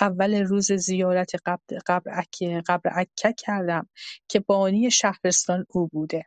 [0.00, 1.32] اول روز زیارت
[1.86, 3.88] قبر عکه, قبر عکه کردم
[4.28, 6.26] که بانی شهرستان او بوده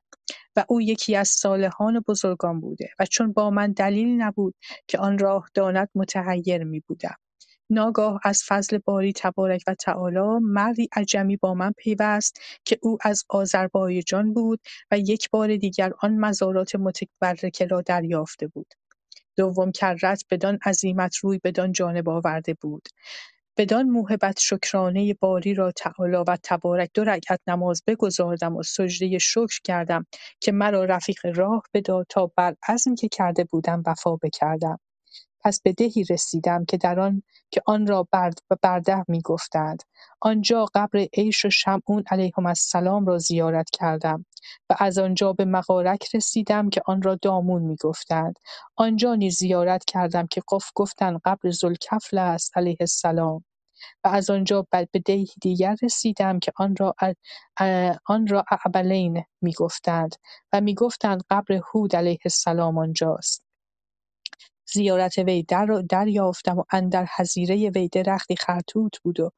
[0.55, 4.55] و او یکی از صالحان بزرگان بوده و چون با من دلیل نبود
[4.87, 7.15] که آن راه داند متحیر می بودم
[7.69, 13.23] ناگاه از فضل باری تبارک و تعالی مردی عجمی با من پیوست که او از
[13.29, 14.59] آذربایجان بود
[14.91, 18.73] و یک بار دیگر آن مزارات متبرکه را دریافته بود.
[19.37, 22.83] دوم کرت بدان عظیمت روی بدان جانب آورده بود.
[23.57, 29.59] بدان موهبت شکرانه باری را تعالی و تبارک دو رکعت نماز بگزاردم و سجده شکر
[29.63, 30.05] کردم
[30.41, 34.79] که مرا رفیق راه بداد تا بر عزم که کرده بودم وفا بکردم.
[35.43, 38.07] پس به دهی رسیدم که در آن که آن را
[38.61, 39.83] برده می‌گفتند.
[40.21, 44.25] آنجا قبر عیش و شمعون علیهم السلام را زیارت کردم
[44.69, 48.35] و از آنجا به مغارک رسیدم که آن را دامون می‌گفتند.
[48.75, 53.43] آنجا نیز زیارت کردم که قف گفتند قبر ذوالکفل است علیه السلام.
[54.03, 56.95] و از آنجا به دهی دیگر رسیدم که آن را
[58.07, 60.15] آن را اعبلین می‌گفتند
[60.53, 63.48] و می‌گفتند قبر هود علیه السلام آنجاست.
[64.73, 65.45] زیارت وی
[65.89, 69.31] دریافتم و اندر حظیره وی درختی خرتوت بود و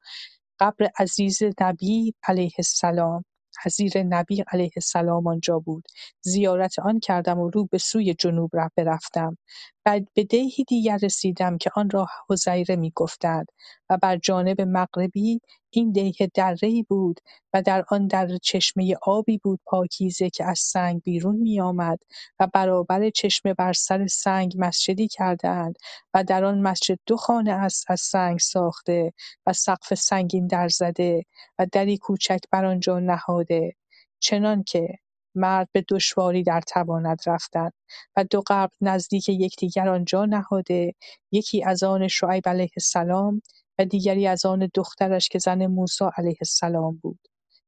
[0.60, 3.24] قبر عزیز نبی علیه السلام
[3.64, 5.84] حضیر نبی علیه السلام آنجا بود.
[6.22, 9.38] زیارت آن کردم و رو به سوی جنوب برفتم.
[9.86, 13.46] بعد به دیهی دیگر رسیدم که آن را حزیره می‌گفتند.
[13.92, 15.40] و بر جانب مغربی
[15.70, 16.30] این دیه
[16.62, 17.20] ای بود
[17.52, 21.98] و در آن دره چشمه آبی بود پاکیزه که از سنگ بیرون میآمد
[22.40, 25.76] و برابر چشمه بر سر سنگ مسجدی کردهاند
[26.14, 29.12] و در آن مسجد دو خانه است از سنگ ساخته
[29.46, 31.24] و سقف سنگین درزده
[31.58, 33.76] و دری کوچک بر آنجا نهاده
[34.20, 34.98] چنانکه
[35.34, 37.70] مرد به دشواری در تواند رفتن
[38.16, 40.94] و دو قبر نزدیک یکدیگر آنجا نهاده
[41.32, 43.42] یکی از آن شعیب علیه السلام
[43.78, 47.20] و دیگری از آن دخترش که زن موسی علیه السلام بود.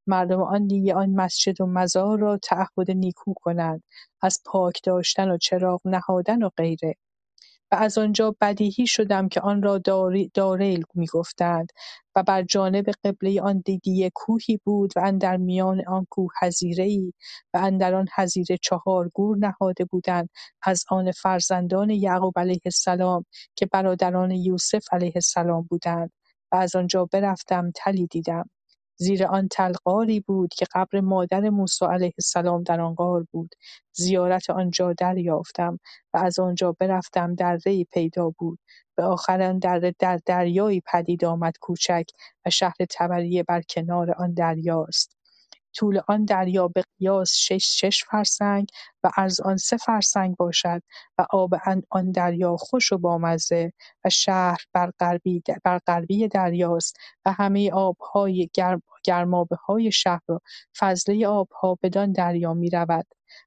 [0.06, 3.82] مردم آن دیگه آن مسجد و مزار را تعهد نیکو کنند
[4.22, 6.94] از پاک داشتن و چراغ نهادن و غیره.
[7.72, 9.78] و از آنجا بدیهی شدم که آن را
[10.34, 11.68] داریل می‌گفتند
[12.16, 16.32] و بر جانب قبله آن دیگی کوهی بود و اندر میان آن کوه
[16.78, 17.12] ای
[17.54, 20.28] و اندر آن حظیره چهار گور نهاده بودند
[20.62, 23.24] از آن فرزندان یعقوب علیه السلام
[23.56, 26.10] که برادران یوسف علیه السلام بودند
[26.52, 28.50] و از آنجا برفتم تلی دیدم.
[28.96, 33.54] زیر آن تل غاری بود که قبر مادر موسی علیه السلام در آن غار بود.
[33.92, 35.78] زیارت آنجا دریافتم
[36.14, 38.58] و از آنجا برفتم درهای پیدا بود.
[38.96, 42.06] به آخر آن دره در دریایی پدید آمد کوچک
[42.46, 45.13] و شهر تبریه بر کنار آن دریاست
[45.74, 48.68] طول آن دریا به قیاس شش شش فرسنگ
[49.04, 50.82] و عرض آن سه فرسنگ باشد
[51.18, 51.54] و آب
[51.90, 53.72] آن دریا خوش و بامزه
[54.04, 54.90] و شهر بر
[55.86, 56.96] غربی دریاست
[57.26, 58.48] و همه آبهای
[59.66, 60.38] های شهر و
[60.78, 63.06] فضله آبها بدان دریا می‌رود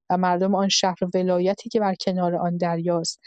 [0.10, 3.20] و مردم آن شهر و ولایتی که بر کنار آن دریاست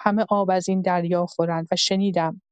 [0.00, 2.42] همه آب از این دریا خورند و شنیدم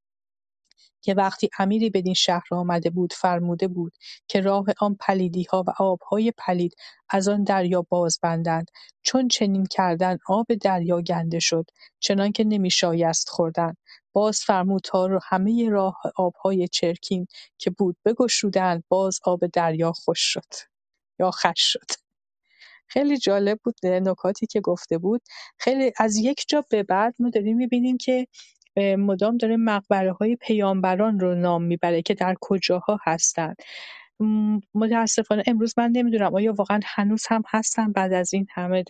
[1.04, 3.92] که وقتی امیری بدین شهر آمده بود فرموده بود
[4.28, 6.74] که راه آن پلیدیها و آبهای پلید
[7.10, 8.70] از آن دریا باز بندند
[9.02, 11.66] چون چنین کردن آب دریا گنده شد
[12.00, 13.74] چنانکه نمیشایست خوردن.
[14.12, 17.26] باز فرمود تا همه راه آبهای چرکین
[17.58, 20.54] که بود بگشودند باز آب دریا خوش شد.
[21.20, 21.86] یا خش شد.
[22.88, 25.22] خیلی جالب بود نکاتی که گفته بود.
[25.58, 28.26] خیلی از یک جا به بعد ما داریم می‌بینیم که
[28.78, 33.56] مدام داره مقبره های پیامبران رو نام می‌بره که در کجاها هستند.
[34.74, 38.84] متاسفانه امروز من نمی‌دونم آیا واقعا هنوز هم هستن بعد از این همه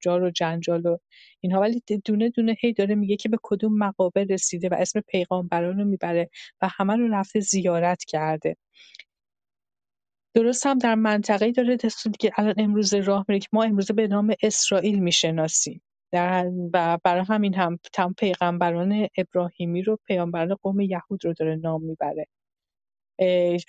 [0.00, 0.98] جار و جنجال و
[1.40, 1.60] اینها.
[1.60, 5.84] ولی دونه دونه هی داره میگه که به کدوم مقابر رسیده و اسم پیغامبران رو
[5.84, 6.30] می‌بره
[6.62, 8.56] و همه رو رفته زیارت کرده.
[10.34, 11.76] درست هم در منطقه‌ای داره
[12.20, 15.82] که الان امروز راه میره که ما امروز به نام اسرائیل می‌شناسیم.
[16.72, 22.26] و برای همین هم تم پیغمبران ابراهیمی رو پیامبران قوم یهود رو داره نام می‌بره.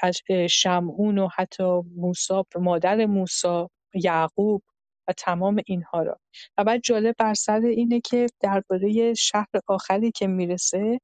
[0.02, 4.64] از شمعون و حتی موسی مادر موسی یعقوب
[5.08, 6.20] و تمام اینها را
[6.58, 11.00] و بعد جالب بر سر اینه که درباره شهر آخری که می‌رسه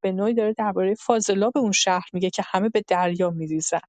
[0.00, 3.80] به نوعی داره درباره فاضلاب اون شهر میگه که همه به دریا میریزن.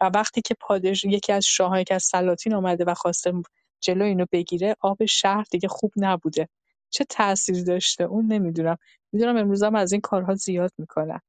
[0.00, 3.32] و وقتی که پادش یکی از شاهان که از سلاطین آمده و خواسته
[3.84, 6.48] جلو اینو بگیره آب شهر دیگه خوب نبوده.
[6.90, 8.76] چه تأثیری داشته؟ اون نمی‌دونم.
[9.12, 11.20] می‌دونم امروز هم از این کارها زیاد می‌کنن.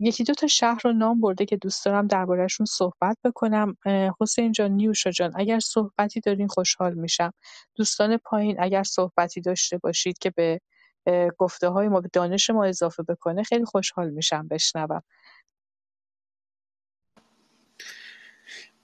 [0.00, 3.76] یکی دو تا شهر رو نام برده که دوست دارم دربارهشون صحبت بکنم.
[4.20, 7.32] حسین جان نیوشا جان اگر صحبتی دارین خوشحال میشم.
[7.76, 10.60] دوستان پایین اگر صحبتی داشته باشید که به
[11.38, 15.02] گفته های ما به دانش ما اضافه بکنه خیلی خوشحال میشم بشنوم.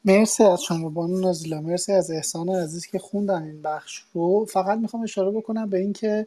[0.07, 1.61] مرسی از شما بانو نازیلا.
[1.61, 4.45] مرسی از احسان عزیز که خوندن این بخش رو.
[4.45, 6.27] فقط می‌خوام اشاره بکنم به اینکه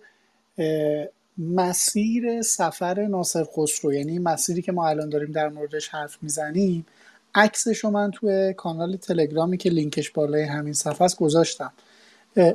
[1.37, 6.85] مسیر سفر ناصر خسرو یعنی مسیری که ما الان داریم در موردش حرف می‌زنیم
[7.35, 11.71] عکسش رو من توی کانال تلگرامی که لینکش بالای همین صفحه است گذاشتم.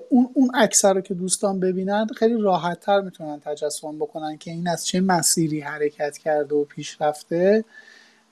[0.08, 4.68] اون اون عکس رو که دوستان ببینند خیلی راحت تر می‌تونن تجسم بکنن که این
[4.68, 7.64] از چه مسیری حرکت کرده و پیش رفته.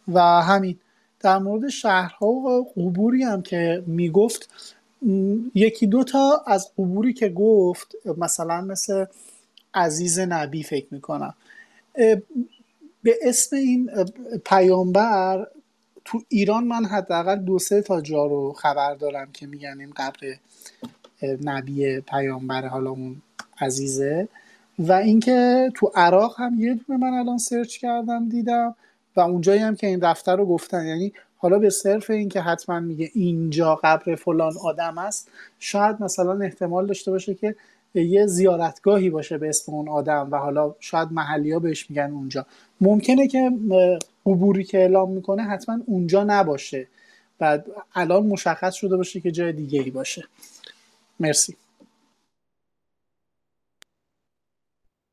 [0.08, 0.78] و همین
[1.22, 4.50] در مورد شهرها و قبوری هم که می‌گفت
[5.54, 9.04] یکی دو تا از قبوری که گفت مثلا مثل
[9.74, 11.34] عزیز نبی فکر می‌کنم
[13.02, 13.90] به اسم این
[14.46, 15.46] پیامبر
[16.04, 20.36] تو ایران من حداقل دو سه تا جا رو خبر دارم که میگن این قبر
[21.44, 23.22] نبی پیامبر حالا اون
[23.60, 24.28] عزیزه.
[24.78, 28.74] و اینکه تو عراق هم یه دونه من الان سرچ کردم دیدم.
[29.16, 33.10] و اونجایی هم که این رفته رو گفتن یعنی حالا به صرف اینکه حتما میگه
[33.14, 37.56] اینجا قبر فلان آدم است شاید مثلا احتمال داشته باشه که
[37.94, 42.46] یه زیارتگاهی باشه به اسم اون آدم و حالا شاید محلی ها بهش میگن اونجا.
[42.80, 43.50] ممکنه که
[44.26, 46.88] قبوری که اعلام می‌کنه حتما اونجا نباشه
[47.40, 47.58] و
[47.94, 50.24] الان مشخص شده باشه که جای دیگه ای باشه.
[51.20, 51.56] مرسی.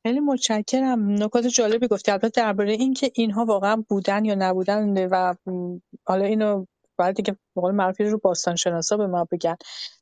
[0.06, 1.10] خیلی متشکرم.
[1.24, 2.12] نکات جالبی گفتی.
[2.12, 5.34] البته درباره اینکه اینها واقعا بودن یا نبودن و
[6.06, 6.66] حالا اینو
[6.98, 9.56] باید دیگه قول معروفی رو باستان شناسا به ما بگن.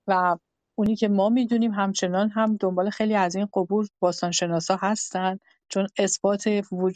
[0.07, 0.37] و
[0.79, 5.39] اونی که ما می‌دونیم همچنان هم دنبال خیلی از این قبور باستان شناسا هستن.
[5.69, 6.45] چون اثبات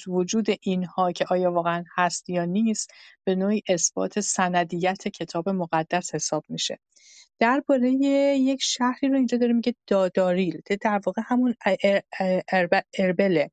[0.08, 2.90] وجود اینها که آیا واقعا هست یا نیست
[3.24, 6.78] به نوعی اثبات سندیت کتاب مقدس حساب میشه.
[7.42, 11.54] درباره یک شهری رو اینجا داره میگه داداریل در واقع همون
[12.98, 13.50] اربله.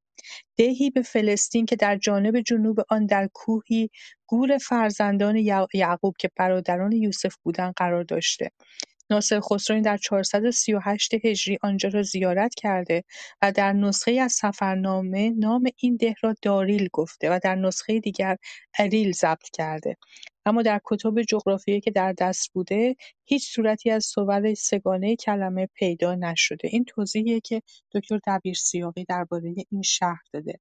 [0.58, 3.90] دهی به فلسطین که در جانب جنوب آن در کوهی
[4.28, 5.36] گور فرزندان
[5.74, 8.52] یعقوب که برادران یوسف بودند قرار داشته.
[9.10, 13.04] ناصر خسرو در 438 هجری آنجا را زیارت کرده
[13.42, 18.38] و در نسخه از سفرنامه نام این ده را داریل گفته و در نسخه دیگر
[18.80, 19.98] اریل ضبط کرده.
[20.50, 22.96] اما در کتب جغرافیایی که در دست بوده
[23.26, 26.68] هیچ صورتی از صور سگانه کلمه پیدا نشده.
[26.72, 30.60] این توضیحیه که دکتر دبیرسیاقی درباره این شهر داده.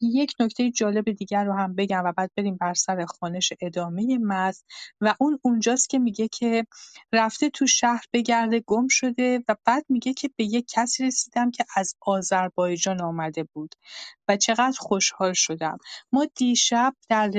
[0.00, 4.60] یک نکته جالب دیگر رو هم بگم و بعد بریم بر سر خوانش ادامه متن.
[5.00, 6.66] و اون اونجاست که میگه که
[7.12, 11.64] رفته تو شهر بگرده گم شده و بعد میگه که به یک کسی رسیدم که
[11.76, 13.74] از آذربایجان آمده بود.
[14.28, 15.78] و چقدر خوشحال شدم.
[16.12, 17.30] ما دیشب در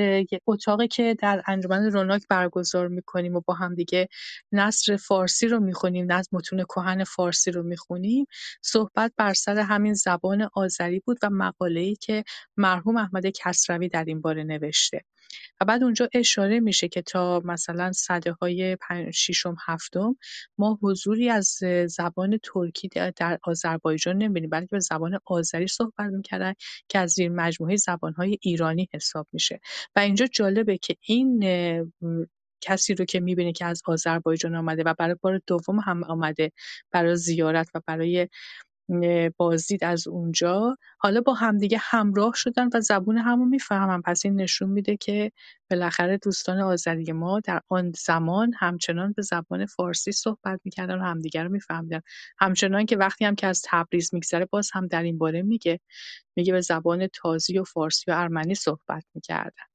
[0.47, 4.07] اتاقی که در انجمن روناک برگزار می‌کنیم و با هم دیگه
[4.51, 8.25] نصر فارسی رو می‌خونیم نصر متون کهن فارسی رو می‌خونیم
[8.61, 12.23] صحبت بر سر همین زبان آذری بود و مقاله‌ای که
[12.57, 15.01] مرحوم احمد کسروی در این باره نوشته.
[15.61, 17.91] و بعد اونجا اشاره میشه که تا مثلا
[18.41, 18.77] های
[19.13, 20.15] ششم هفتم
[20.57, 26.53] ما حضوری از زبان ترکی در آذربایجان نمی‌بینیم بلکه به زبان آذری صحبت می‌کردن
[26.89, 29.59] که از زیر مجموعه زبانهای ایرانی حساب میشه.
[29.95, 31.43] و اینجا جالبه که این
[32.61, 36.51] کسی رو که می‌بینه که از آذربایجان آمده و برای بار دوم هم آمده
[36.91, 38.27] برای زیارت و برای
[39.37, 40.77] بازدید از اونجا.
[40.97, 45.31] حالا با همدیگه همراه شدن و زبون همو می‌فهمن پس این نشون میده که
[45.71, 51.43] بالاخره دوستان آذری ما در آن زمان همچنان به زبان فارسی صحبت می‌کردن و همدیگه
[51.43, 52.01] رو میفهمیدن.
[52.39, 55.79] همچنان که وقتی هم که از تبریز میگذره باز هم در این باره میگه
[56.35, 59.65] میگه به زبان تازی و فارسی و ارمنی صحبت می‌کردن.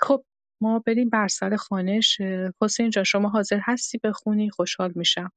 [0.00, 0.24] خب
[0.60, 2.20] ما بریم بر سر خانش.
[2.62, 4.50] حسین جان شما حاضر هستی؟ بخونی.
[4.50, 5.30] خوشحال میشم.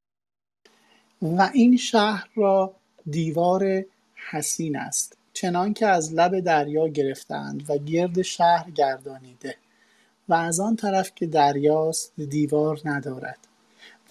[1.22, 3.83] و این شهر را دیوار
[4.31, 9.55] حسین است چنان که از لب دریا گرفتند و گرد شهر گردانیده
[10.29, 13.37] و از آن طرف که دریاست دیوار ندارد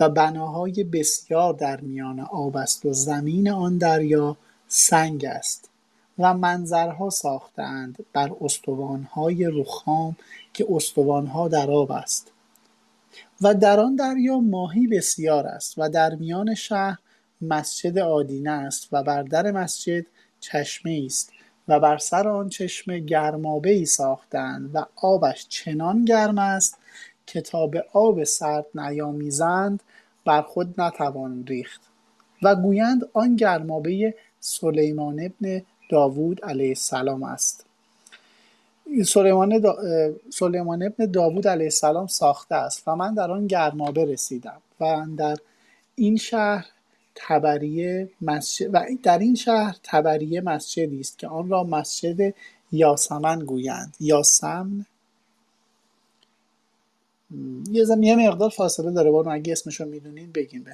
[0.01, 4.37] و بناهای بسیار در میان آب است و زمین آن دریا
[4.69, 5.71] سنگ است
[6.19, 10.17] و منظرها ساختند بر استوانهای رخام
[10.55, 12.33] که استوانها در آب است.
[13.41, 16.99] و در آن دریا ماهی بسیار است و در میان شهر
[17.43, 20.07] مسجد آدینه است و بر در مسجد
[20.41, 21.33] چشمه است
[21.69, 23.03] و بر سر آن چشمه
[23.65, 26.79] ای ساختند و آبش چنان گرم است
[27.27, 29.83] که تا به آب سرد نیامیزند
[30.25, 31.81] بر خود نتوان ریخت
[32.43, 37.67] و گویند آن گرمابه سلیمان ابن داوود علیه السلام است.
[39.07, 39.77] سلیمان, دا...
[40.31, 45.37] سلیمان ابن داوود علیه السلام ساخته است و من در آن گرمابه رسیدم و در
[45.95, 46.67] این شهر
[47.27, 52.35] تبریه مسجد و در این شهر تبریه مسجدی است که آن را مسجد
[52.73, 53.97] یاسمن گویند.
[54.01, 54.87] یاسمن؟
[57.71, 60.73] یه زمین یه مقدار فاصله داره بارو اگه اسمشو می‌دونین بگین به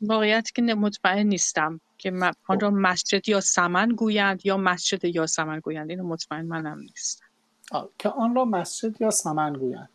[0.00, 2.12] واقعیت که مطمئن نیستم که
[2.46, 2.60] آن.
[2.60, 5.90] را مسجد یا سمن گویند یا مسجد یا سمن گویند.
[5.90, 7.24] اینو مطمئن منم نیستم.
[7.98, 9.88] که آن را مسجد یا سمن گویند.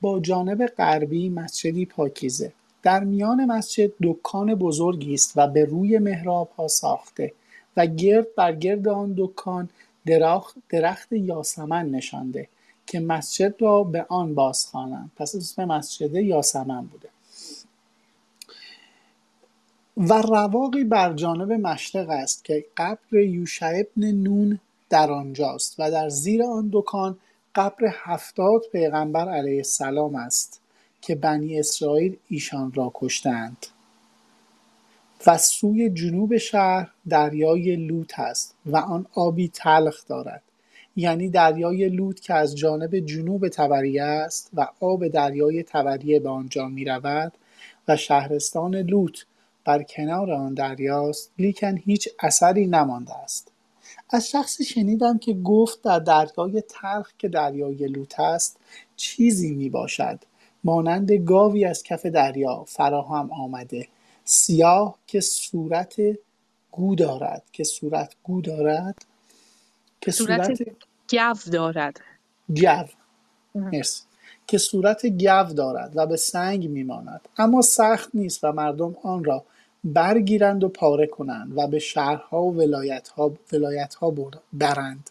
[0.00, 2.52] با جانب غربی مسجدی پاکیزه.
[2.82, 6.14] در میان مسجد دکان بزرگی است و به روی
[6.56, 7.32] ها ساخته
[7.76, 9.68] و گرد بر گرد آن دکان
[10.06, 12.48] درخت, درخت یاسمن نشانده
[12.86, 17.08] که مسجد را به آن بازخوانند پس اسم مسجد یاسمن بوده.
[19.96, 24.60] و رواقی بر جانب مشرق است که قبر یوشع ابن نون
[24.90, 27.18] در آنجاست و در زیر آن دکان
[27.54, 30.57] قبر هفتاد پیغمبر علیه السلام است.
[31.08, 33.66] که بنی اسرائیل ایشان را کشتند.
[35.26, 40.42] و سوی جنوب شهر دریای لوت است و آن آبی تلخ دارد.
[40.96, 46.68] یعنی دریای لوت که از جانب جنوب تبریه است و آب دریای تبریه به آنجا
[46.68, 47.32] می رود
[47.88, 49.26] و شهرستان لوت
[49.64, 53.52] بر کنار آن دریاست لیکن هیچ اثری نمانده است.
[54.10, 58.56] از شخصی شنیدم که گفت در دریای تلخ که دریای لوت است
[58.96, 60.18] چیزی می باشد
[60.64, 63.88] مانند گاوی از کف دریا فراهم آمده.
[64.24, 65.96] سیاه که صورت
[66.72, 69.04] گو دارد که صورت گو دارد
[70.00, 72.00] که صورت گو دارد.
[72.56, 72.84] گو
[73.54, 74.02] مرسی.
[74.46, 77.20] که صورت گو دارد و به سنگ میماند.
[77.38, 79.44] اما سخت نیست و مردم آن را
[79.84, 84.14] برگیرند و پاره کنند و به شهرها و ولایتها ولایتها
[84.52, 85.10] برند.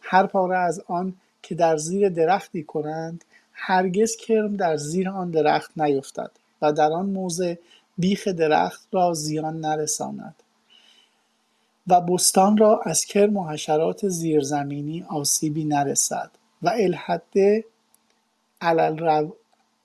[0.00, 3.24] هر پاره از آن که در زیر درختی کنند
[3.64, 6.30] هرگز کرم در زیر آن درخت نیفتد
[6.62, 7.54] و در آن موضع
[7.98, 10.34] بیخ درخت را زیان نرساند
[11.86, 16.30] و بستان را از کرم و حشرات زیرزمینی آسیبی نرسد
[16.62, 17.64] و الحده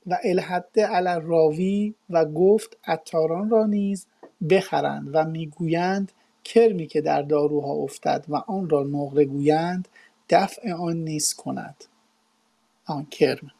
[0.08, 4.06] و الحد علی راوی و گفت عطاران را نیز
[4.50, 6.12] بخرند و می‌گویند
[6.44, 9.88] کرمی که در داروها افتد و آن را نقره گویند
[10.30, 11.84] دفع آن نیز کند.
[12.86, 13.52] آن کرم.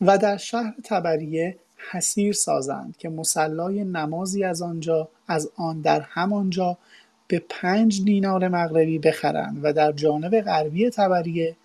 [0.00, 1.56] و در شهر تبریه
[1.90, 6.78] حسیر سازند که مسلای نمازی از آنجا از آن در همانجا
[7.28, 11.56] به پنج دینار مغربی بخرند و در جانب غربی تبریه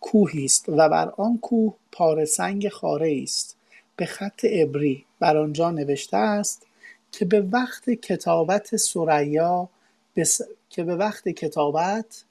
[0.00, 3.56] کوهی است و بر آن کوه پاره سنگ خاره است
[3.96, 6.66] به خط عبری بر آنجا نوشته است
[7.12, 9.68] که به وقت کتابت سریا
[10.16, 10.40] بس...
[10.70, 12.24] که به وقت کتابت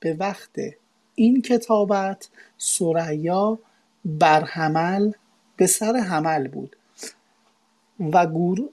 [0.00, 0.50] به وقت
[1.14, 2.28] این کتابت
[2.58, 3.58] سریا
[4.04, 5.12] بر حمل
[5.56, 6.76] به سر حمل بود.
[8.00, 8.68] و گور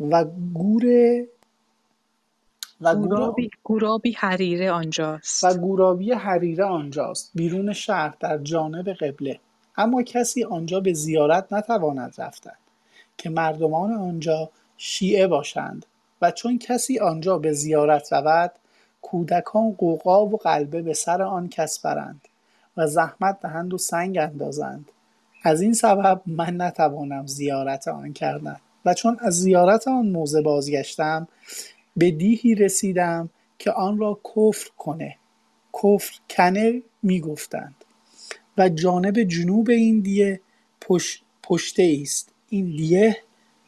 [0.00, 0.24] و
[0.54, 0.84] گور
[2.80, 5.44] و گورابی, گورابی حریره آنجاست.
[5.44, 7.30] و گورابی حریره آنجاست.
[7.34, 9.40] بیرون شهر در جانب قبله.
[9.76, 12.56] اما کسی آنجا به زیارت نتواند رفتن
[13.18, 15.86] که مردمان آنجا شیعه باشند.
[16.22, 18.52] و چون کسی آنجا به زیارت رود
[19.02, 22.28] کودکان قوقا و قلبه به سر آن کس برند.
[22.76, 24.90] و زحمت دهند و سنگ اندازند.
[25.42, 28.56] از این سبب من نتوانم زیارت آن کردن.
[28.84, 31.28] و چون از زیارت آن موزه بازگشتم
[31.96, 35.16] به دیهی رسیدم که آن را کفر کنه.
[35.82, 37.74] کفر کنه می‌گفتند.
[38.58, 40.40] و جانب جنوب این دیه
[41.42, 43.16] پشته است این دیه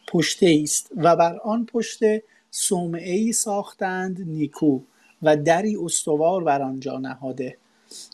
[0.09, 4.81] پشته است و بر آن پشته صومعه ای ساختند نیکو
[5.23, 7.57] و دری استوار بر آنجا نهاده.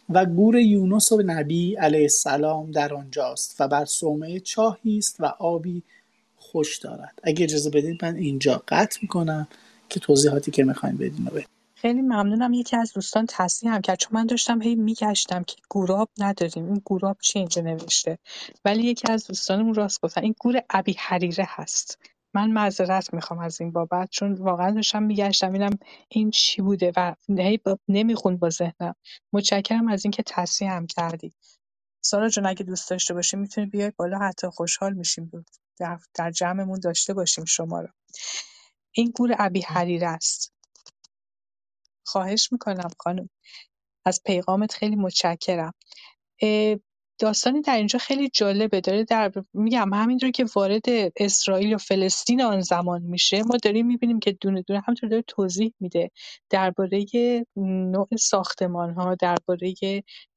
[0.09, 5.83] و گور یونس نبی علیه السلام در آنجاست و بر صومعه چاهی است و آبی
[6.37, 7.13] خوش دارد.
[7.23, 9.49] اگه اجازه بدید من اینجا قطع می‌کنم
[9.89, 11.41] که توضیحاتی که می‌خوایم بدین رو
[11.75, 12.53] خیلی ممنونم.
[12.53, 13.99] یکی از دوستان تصحیح هم کرد.
[13.99, 16.65] چون من داشتم هی میگشتم که گوراب نداریم.
[16.65, 18.19] این گوراب چی اینجا نوشته؟
[18.65, 21.99] ولی یکی از دوستانمون راست گفتن این گور ابی حریره هست.
[22.35, 25.79] من معذرت می‌خوام از این بابت چون واقعا داشتم میگشتم اینم
[26.09, 28.95] این چی بوده و هی نمی‌خوند با ذهنم.
[29.33, 31.35] متشکرم از اینکه تصحیح هم کردی.
[32.05, 35.33] سارا جون اگه دوست داشته باشیم می‌تونی بیای بالا حتی خوشحال میشیم.
[35.79, 37.89] در, در جمعمون داشته باشیم شما رو.
[38.95, 40.53] این گور ابی حریره است.
[42.07, 43.31] خواهش می‌کنم خانم.
[44.07, 45.73] از پیغامت خیلی متشکرم.
[47.23, 48.81] داستانی در اینجا خیلی جالبه.
[48.81, 50.85] داره در میگم همینطور که وارد
[51.17, 55.75] اسرائیل و فلسطین آن زمان میشه ما داریم می‌بینیم که دونه دونه همینطور داره توضیح
[55.81, 56.11] میده
[56.51, 57.05] درباره
[57.57, 59.75] نوع ساختمان ها درباره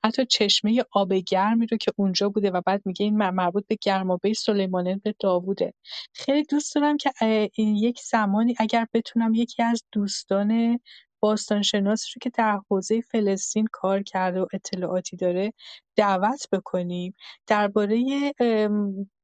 [0.06, 4.34] حتی چشمه آب گرمی رو که اونجا بوده و بعد میگه این مربوط به گرمابه
[4.34, 5.74] سلیمان به داووده.
[6.14, 7.12] خیلی دوست دارم که
[7.58, 10.80] یک زمانی اگر بتونم یکی از دوستان
[11.26, 15.54] باستانشناسی رو که در حوزه فلسطین کار کرده و اطلاعاتی داره
[15.96, 17.14] دعوت بکنیم.
[17.48, 17.98] درباره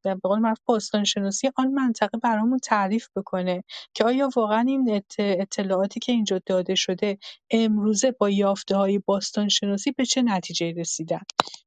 [0.04, 6.12] به قول معروف باستانشناسی آن منطقه برامون تعریف بکنه که آیا واقعا این اطلاعاتی که
[6.12, 7.18] اینجا داده شده
[7.52, 11.22] امروزه با یافته های باستانشناسی به چه نتیجه رسیدن؟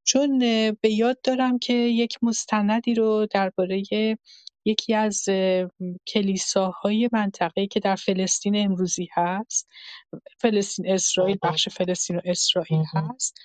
[0.05, 0.39] چون
[0.81, 3.83] به یاد دارم که یک مستندی رو درباره
[4.65, 5.25] یکی از
[6.07, 9.69] کلیساهای منطقه‌ای که در فلسطین امروزی هست.
[10.39, 13.39] فلسطین اسرائیل بخش فلسطین و اسرائیل هست.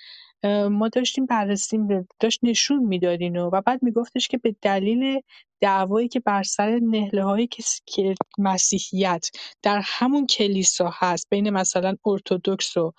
[0.70, 1.78] ما داشتیم بررسی
[2.20, 5.20] داشت نشون می‌داد اینو و بعد میگفتش که به دلیل
[5.60, 7.48] دعوایی که بر سر نهله های
[7.86, 9.30] که مسیحیت
[9.62, 12.92] در همون کلیسا هست بین مثلا ارتودکس و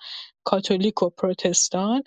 [0.44, 2.02] کاتولیک و پروتستان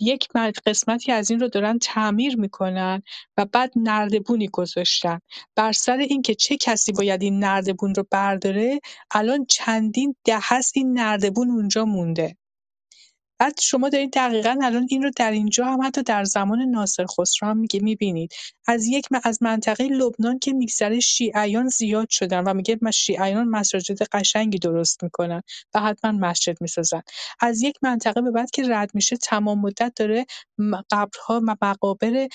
[0.00, 0.28] یک
[0.66, 3.02] قسمتی از این رو دارن تعمیر می‌کنن
[3.38, 5.20] و بعد نردبونی گذاشتن.
[5.56, 8.80] بر سر اینکه چه کسی باید این نردبون رو برداره
[9.10, 12.36] الان چندین ده هست این نردبون اونجا مونده.
[13.38, 17.48] بعد شما دارید دقیقا الان این رو در اینجا هم حتی در زمان ناصر خسرو
[17.48, 18.32] هم میگه می‌بینید.
[18.66, 24.58] از یک از منطقه لبنان که میگذره شیعیان زیاد شدن و میگه شیعیان مساجد قشنگی
[24.58, 25.42] درست می‌کنن
[25.74, 27.02] و حتما مسجد می‌سازن.
[27.40, 30.26] از یک منطقه به بعد که رد میشه تمام مدت داره
[30.90, 32.28] قبرها و مقابر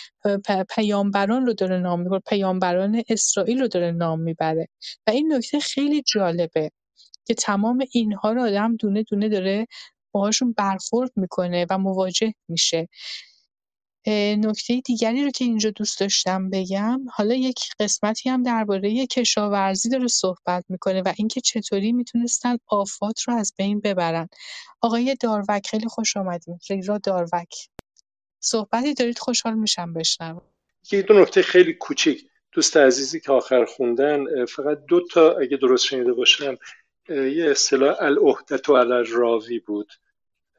[0.69, 4.67] پیامبران رو داره نام می‌بره پیامبران اسرائیل رو داره نام می‌بره.
[5.07, 6.71] و این نکته خیلی جالبه
[7.25, 9.67] که تمام اینها رو آدم دونه دونه داره
[10.11, 12.89] باهاشون برخورد می‌کنه و مواجه میشه.
[14.37, 20.07] نکته دیگری رو که اینجا دوست داشتم بگم حالا یک قسمتی هم درباره کشاورزی داره
[20.07, 24.29] صحبت می‌کنه و اینکه چطوری می‌تونستن آفات رو از بین ببرن.
[24.81, 27.69] آقای داروک خیلی خوش آمدید ریرا داروک.
[28.39, 30.41] صحبتی دارید خوشحال میشم بشنوم.
[30.91, 32.29] یه دو نکته خیلی کوچیک.
[32.51, 36.57] دوست عزیزی که آخر خوندن فقط دو تا اگه درست شنیده باشم
[37.09, 38.75] یه اصطلاح العهدت و
[39.07, 39.93] راوی بود.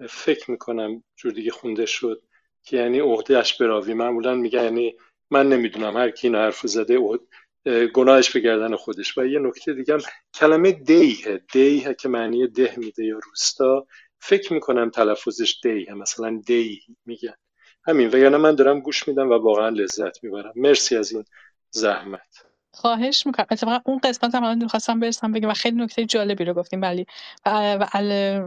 [0.08, 2.22] فکر می‌کنم جور دیگه خونده شد
[2.62, 3.94] که یعنی عهدهش به راوی.
[3.94, 4.96] معمولا میگه یعنی
[5.30, 6.98] من نمی‌دونم هر کی این حرف زده
[7.94, 9.18] گناهش به گردن خودش.
[9.18, 10.00] و یه نکته دیگه هم
[10.34, 13.86] کلمه دیه دیه که معنی ده میده یا روستا.
[14.18, 17.34] فکر می‌کنم تلفظش دیه مثلا دی میگن.
[17.84, 18.08] همین.
[18.08, 20.52] وگرنه من دارم گوش میدم و واقعا لذت می‌برم.
[20.56, 21.24] مرسی از این
[21.70, 22.49] زحمت.
[22.74, 23.46] خواهش می‌کنم.
[23.50, 26.82] اتفاقا اون قسمت هم الان خواستم برسم بگم و خیلی نکته جالبی رو گفتیم.
[26.82, 27.06] ولی
[27.46, 27.88] و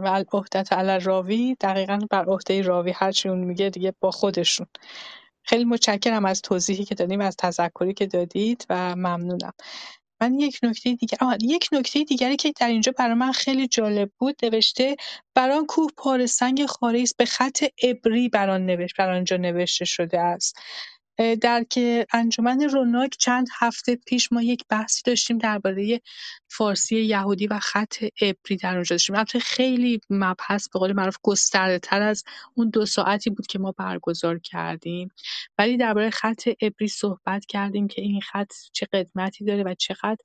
[0.04, 2.90] العهدت علی راوی دقیقا بر عهده راوی.
[2.90, 4.66] هرچی اون میگه دیگه با خودشون.
[5.44, 9.52] خیلی متشکرم از توضیحی که دادیم از تذکری که دادید و ممنونم.
[10.22, 14.10] من یک نکته دیگر آه یک نکته دیگری که در اینجا برای من خیلی جالب
[14.18, 14.96] بود نوشته
[15.34, 20.20] بران کوه پاره سنگ خاره به خط عبری بر آن نوشت بر آنجا نوشته شده
[20.20, 20.56] است.
[21.18, 26.00] در که انجمن روناک چند هفته پیش ما یک بحثی داشتیم درباره
[26.56, 29.16] فارسی یهودی و خط عبری در اونجا داشتیم.
[29.16, 32.24] البته خیلی مبحث به قول معروف گسترده تر از
[32.54, 35.08] اون دو ساعتی بود که ما برگزار کردیم.
[35.58, 40.16] ولی درباره خط عبری صحبت کردیم که این خط چه قدمتی داره و چقدر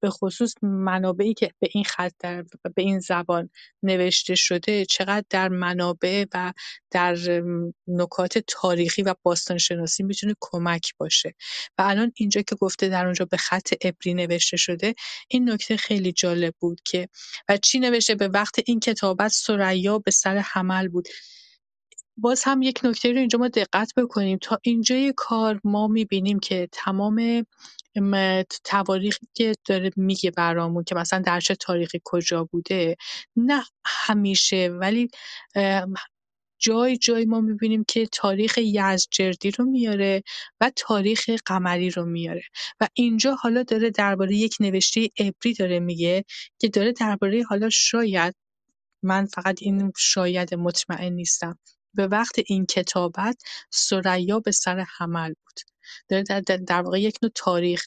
[0.00, 2.42] به خصوص منابعی که به این خط در
[2.74, 3.50] به این زبان
[3.82, 6.52] نوشته شده چقدر در منابع و
[6.90, 7.16] در
[7.88, 11.34] نکات تاریخی و باستانشناسی می‌تونه کمک باشه.
[11.78, 14.94] و الان اینجا که گفته در اونجا به خط عبری نوشته شده
[15.28, 17.08] این نکته خیلی جالب بود که
[17.48, 21.08] و چی نوشته؟ به وقت این کتابت سریا به سر حمل بود.
[22.16, 24.38] باز هم یک نکته رو اینجا ما دقت بکنیم.
[24.42, 27.46] تا اینجای کار ما می‌بینیم که تمام
[28.64, 32.96] تواریخی که داره میگه برامون که مثلا در چه تاریخی کجا بوده
[33.36, 35.08] نه همیشه ولی
[36.60, 40.22] جای جای ما می‌بینیم که تاریخ یزدجردی رو میاره
[40.60, 42.42] و تاریخ قمری رو میاره.
[42.80, 46.24] و اینجا حالا داره درباره یک نوشته عبری داره میگه
[46.58, 48.34] که داره درباره حالا شاید
[49.02, 51.58] من فقط این شاید مطمئن نیستم
[51.94, 55.60] به وقت این کتابت سریا به سر حمل بود.
[56.08, 57.86] داره در, در واقع یک نوع تاریخ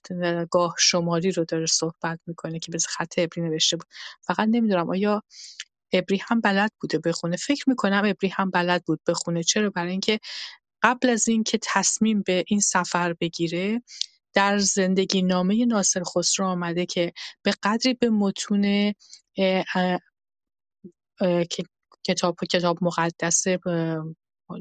[0.51, 3.88] گاه شماری رو داره صحبت می‌کنه که به خط عبری نوشته بود.
[4.21, 5.24] فقط نمی‌دونم آیا
[5.94, 10.20] ابری هم بلد بوده بخونه فکر می‌کنم ابری هم بلد بود بخونه چرا؟ برای اینکه
[10.84, 13.82] قبل از اینکه تصمیم به این سفر بگیره
[14.34, 17.14] در زندگی نامه ناصر خسرو آمده که
[17.44, 18.94] به قدری به متون
[22.04, 23.44] کتاب کتاب مقدس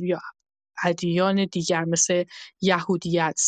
[0.01, 0.21] یا
[0.85, 2.25] ادیان دیگر مثل
[2.61, 3.41] یهودیت،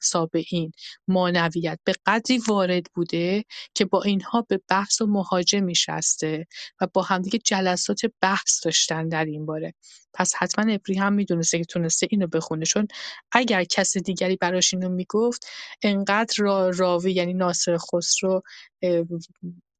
[0.00, 0.72] سابعین،
[1.08, 6.46] مانویت به قدری وارد بوده که با اینها به بحث و مهاجه میشسته
[6.80, 9.74] و با همدیگه جلسات بحث داشتن در این باره.
[10.14, 12.64] پس حتما ابری هم می‌دونسته که تونسته اینو بخونه.
[12.64, 12.88] چون
[13.32, 15.46] اگر کس دیگری براش اینو می‌گفت
[15.82, 18.42] انقدر را راوی یعنی ناصر خسرو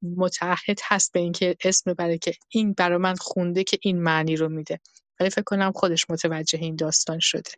[0.02, 4.48] متعهد هست به اینکه اسم بره که این برا من خونده که این معنی رو
[4.48, 4.80] میده.
[5.20, 7.50] ولی فکر کنم خودش متوجه این داستان شده.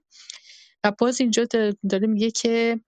[0.85, 1.47] و باز اینجا
[1.91, 2.81] داره میگه که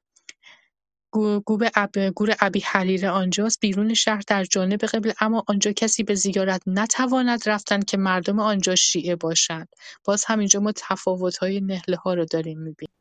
[2.14, 7.48] گور ابی حلیره آنجاست بیرون شهر در جانب قبل اما آنجا کسی به زیارت نتواند
[7.48, 9.68] رفتن که مردم آنجا شیعه باشند.
[10.04, 12.94] باز همینجا ما تفاوت های نهله ها رو داریم می‌بینیم.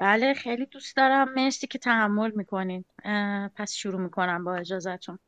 [0.00, 1.34] بله خیلی دوست دارم.
[1.34, 2.84] مرسی که تحمل می‌کنین.
[3.56, 5.18] پس شروع می‌کنم با اجازهتون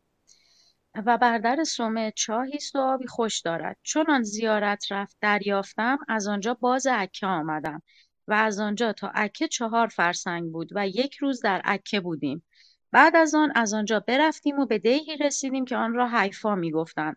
[0.94, 3.76] و بر در صومعه چاهی است و آبی خوش دارد.
[3.82, 7.82] چون آن زیارت رفت دریافتم از آنجا باز عکه آمدم
[8.28, 12.44] و از آنجا تا عکه چهار فرسنگ بود و یک روز در عکه بودیم.
[12.92, 17.16] بعد از آن از آنجا برفتیم و به دیهی رسیدیم که آن را حیفا می‌گفتند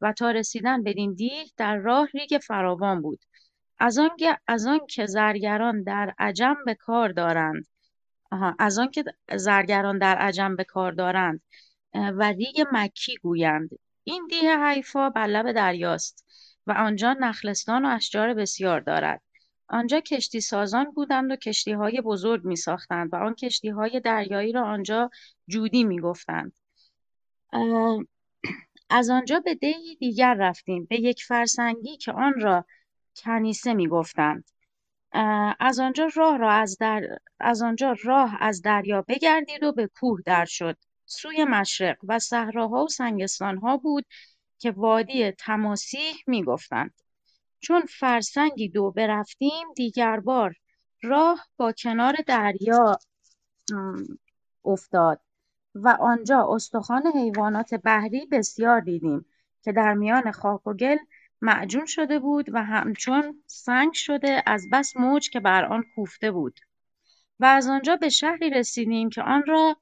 [0.00, 3.24] و تا رسیدن بدین دیه در راه ریگ فراوان بود.
[3.78, 4.10] از آن
[4.46, 7.66] از آن که زرگران در عجم به کار دارند.
[8.58, 9.04] از آن که
[9.36, 11.40] زرگران در عجم به کار دارند.
[11.98, 13.70] و ریگ مکی گویند
[14.04, 16.24] این دیه حیفا بر لب دریاست
[16.66, 19.22] و آنجا نخلستان و اشجار بسیار دارد
[19.68, 24.52] آنجا کشتی سازان بودند و کشتی های بزرگ می ساختند و آن کشتی های دریایی
[24.52, 25.10] را آنجا
[25.48, 26.52] جودی می گفتند.
[28.90, 32.64] از آنجا به دهی دیگر رفتیم به یک فرسنگی که آن را
[33.16, 34.50] کنیسه می گفتند.
[35.60, 37.18] از آنجا راه را از, در...
[37.40, 40.76] از آنجا راه از دریا بگردید و به کوه در شد
[41.08, 44.04] سوی مشرق و صحراها و سنگستانها بود
[44.58, 46.94] که وادی تماسیح می‌گفتند.
[47.60, 50.54] چون فرسنگی دو برفتیم دیگر بار
[51.02, 52.98] راه با کنار دریا
[54.64, 55.20] افتاد
[55.74, 59.26] و آنجا استخوان حیوانات بحری بسیار دیدیم
[59.62, 60.96] که در میان خاک و گل
[61.42, 66.60] معجون شده بود و همچون سنگ شده از بس موج که بر آن کوفته بود.
[67.40, 69.76] و از آنجا به شهری رسیدیم که آن را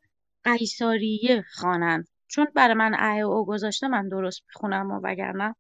[0.47, 5.55] قیصاریه خوانند چون برای من ا او گذاشته من درست می‌خونم و وگرنه.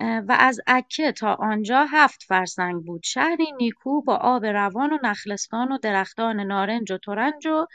[0.00, 3.02] و از عکه تا آنجا هفت فرسنگ بود.
[3.04, 7.66] شهری نیکو با آب روان و نخلستان و درختان نارنج و ترنج و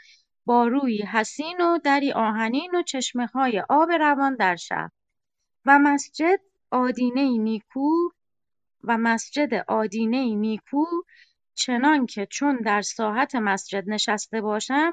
[0.44, 4.90] با روی حسین و دری آهنین و چشمه های آب روان در شهر.
[5.66, 6.40] و مسجد
[6.70, 7.90] آدینه نیکو
[8.84, 10.84] و مسجد آدینه نیکو
[11.54, 14.92] چنانکه چون در ساحت مسجد نشسته باشم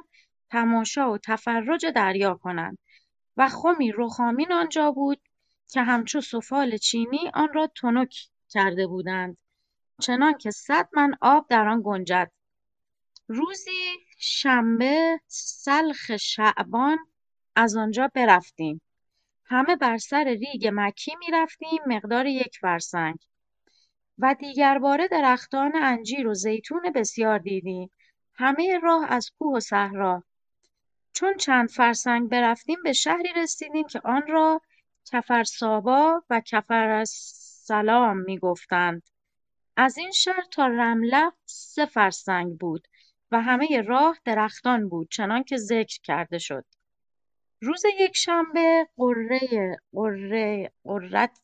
[0.52, 2.78] تماشا و تفرج دریا کنند.
[3.38, 5.22] و خمی رخامین آنجا بود
[5.72, 8.16] که همچو سفال چینی آن را تنک
[8.50, 9.38] کرده بودند.
[10.02, 12.32] چنانکه صد من آب در آن گنجد.
[13.28, 16.98] روزی شنبه سلخ شعبان
[17.56, 18.82] از آنجا برفتیم.
[19.46, 23.16] همه بر سر ریگ مکی می‌رفتیم مقدار یک فرسنگ.
[24.18, 27.92] و دیگر باره درختان انجیر و زیتون بسیار دیدیم.
[28.34, 30.24] همه راه از کوه و صحرا.
[31.20, 34.62] چون چند فرسنگ برفتیم به شهری رسیدیم که آن را
[35.06, 39.10] کفرسابا و کفرسلام می‌گفتند.
[39.78, 42.88] از این شهر تا رمله سه فرسنگ بود
[43.32, 46.66] و همه راه درختان بود چنان که ذکر کرده شد.
[47.62, 51.40] روز یکشنبه قره قره قرت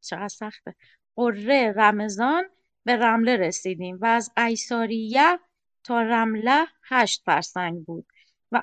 [0.00, 0.74] چقدر سخته.
[1.16, 2.44] قره رمضان
[2.84, 5.38] به رمله رسیدیم و از قیصاریه
[5.84, 8.06] تا رمله هشت فرسنگ بود.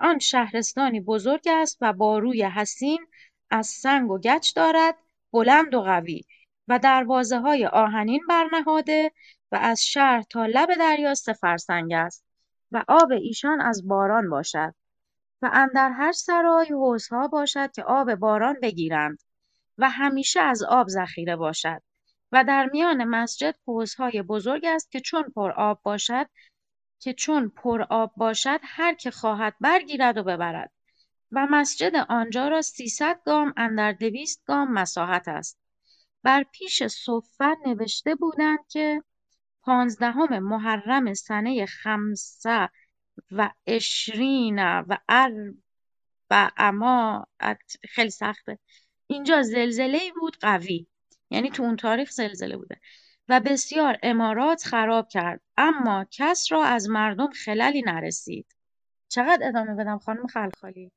[0.01, 3.07] آن شهرستانی بزرگ است و با روی حسین
[3.49, 4.95] از سنگ و گچ دارد
[5.33, 6.21] بلند و قوی
[6.67, 9.11] و دروازه های آهنین برنهاده
[9.51, 12.25] و از شهر تا لب دریا سه فرسنگ است
[12.71, 14.75] و آب ایشان از باران باشد
[15.41, 19.19] و اندر هر سرای حوضها باشد که آب باران بگیرند
[19.77, 21.81] و همیشه از آب ذخیره باشد
[22.31, 26.27] و در میان مسجد حوضهای بزرگ است که چون پر آب باشد
[27.03, 30.71] که چون پر آب باشد هر که خواهد برگیرد و ببرد.
[31.31, 35.59] و مسجد آنجا را سیصد گام اندر دویست گام مساحت است.
[36.23, 39.03] بر پیش صفه نوشته بودند که
[39.61, 42.69] پانزدهم محرم سنه خمسه
[43.31, 44.59] و اشرین
[46.29, 47.27] و اما
[47.89, 48.59] خیلی سخته.
[49.07, 50.87] اینجا زلزله بود قوی.
[51.29, 52.79] یعنی تو اون تاریخ زلزله بوده.
[53.29, 55.41] و بسیار امارات خراب کرد.
[55.57, 58.45] اما کس را از مردم خللی نرسید.
[59.09, 60.91] چقدر ادامه بدم خانم خلخالی؟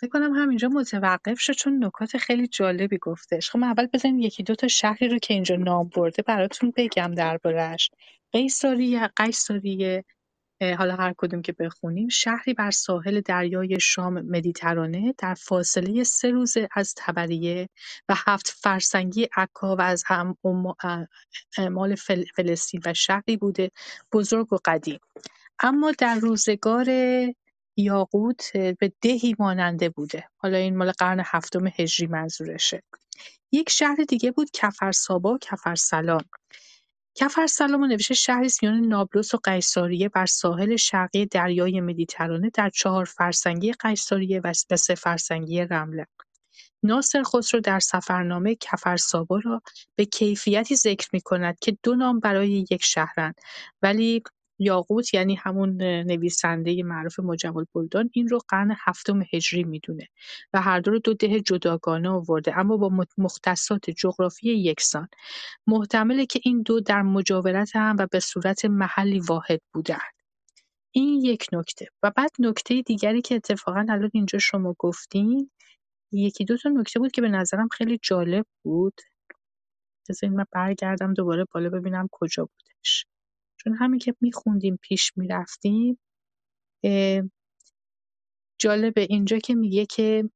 [0.00, 3.50] فکر کنم همینجا متوقف شد چون نکات خیلی جالبی گفتش.
[3.50, 7.90] خب اول بزنین یکی دو تا شهری رو که اینجا نام برده براتون بگم دربارهش
[8.32, 10.04] قیصریه قیصریه
[10.62, 16.68] حالا هر کدوم که بخونیم شهری بر ساحل دریای شام مدیترانه در فاصله سه روزه
[16.72, 17.68] از تبریه
[18.08, 20.04] و هفت فرسنگی عکا و از
[21.58, 21.94] اعمال
[22.36, 23.70] فلسطین و شهری بوده
[24.12, 25.00] بزرگ و قدیم.
[25.60, 26.86] اما در روزگار
[27.76, 30.24] یاقوت به دهی ماننده بوده.
[30.36, 32.82] حالا این مال قرن هفتم هجری منظورشه.
[33.52, 36.24] یک شهر دیگه بود کفرسابا کفرسلام.
[37.18, 42.70] کفرسلام و نوشته شهری است میان نابلس و قیصاریه بر ساحل شرقی دریای مدیترانه در
[42.70, 46.06] چهار فرسنگی قیصاریه و سه فرسنگی رمله
[46.82, 49.62] ناصر خسرو در سفرنامه کفرسابا را
[49.96, 53.34] به کیفیتی ذکر می‌کند که دو نام برای یک شهرند
[53.82, 54.22] ولی
[54.58, 60.08] یاقوت یعنی همون نویسنده معروف البلدان این رو قرن هفتم هجری می‌دونه
[60.52, 65.08] و هر دو رو دو ده جداگانه آورده اما با مختصات جغرافی یکسان.
[65.66, 70.00] محتمله که این دو در مجاورت هم و به صورت محلی واحد بودند
[70.92, 71.86] این یک نکته.
[72.02, 75.50] و بعد نکته دیگری که اتفاقا الان اینجا شما گفتین
[76.12, 79.00] یکی دو تا نکته بود که به نظرم خیلی جالب بود.
[80.08, 83.06] بذارین من برگردم دوباره بالا ببینم کجا بودش.
[83.66, 85.98] چون همین که میخوندیم پیش می‌رفتیم
[88.58, 90.30] جالبه اینجا که میگه که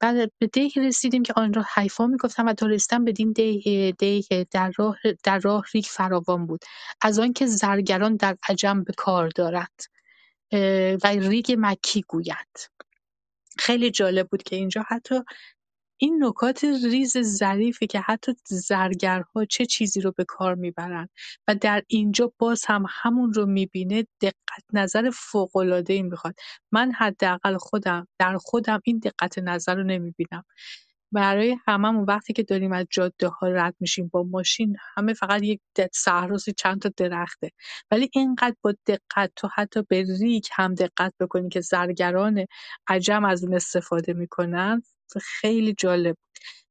[0.00, 4.46] بعد به دیه رسیدیم که آن را حیفا می‌گفتن و تا رسیدن بدین دیه دیه
[4.50, 6.60] در راه در راه ریگ فراوان بود.
[7.02, 9.82] از آنکه زرگران در عجم به کار دارند
[11.04, 12.58] و ریگ مکی گویند.
[13.58, 15.14] خیلی جالب بود که اینجا حتی
[16.02, 21.08] این نکات ریز ظریفی که حتی زرگرها چه چیزی رو به کار می‌برن
[21.48, 25.10] و در اینجا باز هم همون رو می‌بینه دقت نظر
[25.88, 26.34] ای می‌خواد.
[26.72, 30.44] من حداقل خودم در خودم این دقت نظر رو نمی‌بینم.
[31.12, 35.60] برای هممون وقتی که داریم از جاده ها رد میشیم با ماشین همه فقط یک
[35.92, 37.50] صحراسی چند تا درخته.
[37.90, 42.46] ولی اینقدر با دقت تو حتی به ریگ هم دقت بکنی که زرگران
[42.88, 44.82] عجم از اون استفاده می‌کنن
[45.18, 46.16] خیلی جالب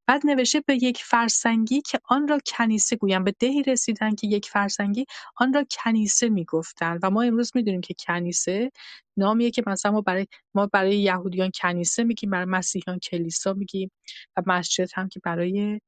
[0.08, 3.24] بعد نوشته به یک فرسنگی که آن را کنیسه گویم.
[3.24, 5.06] به دهی رسیدن که یک فرسنگی
[5.38, 8.72] آن را کنیسه می‌گفتن و ما امروز می‌دونیم که کنیسه
[9.18, 13.92] نامیه که مثلا ما برای ما برای یهودیان کنیسه میگیم برای مسیحیان کلیسا میگیم
[14.38, 15.82] و مسجد هم که برای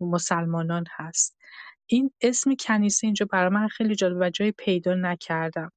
[0.00, 1.36] مسلمانان هست.
[1.86, 5.72] این اسم کنیسه اینجا برای من خیلی جالب و جایی پیدا نکردم.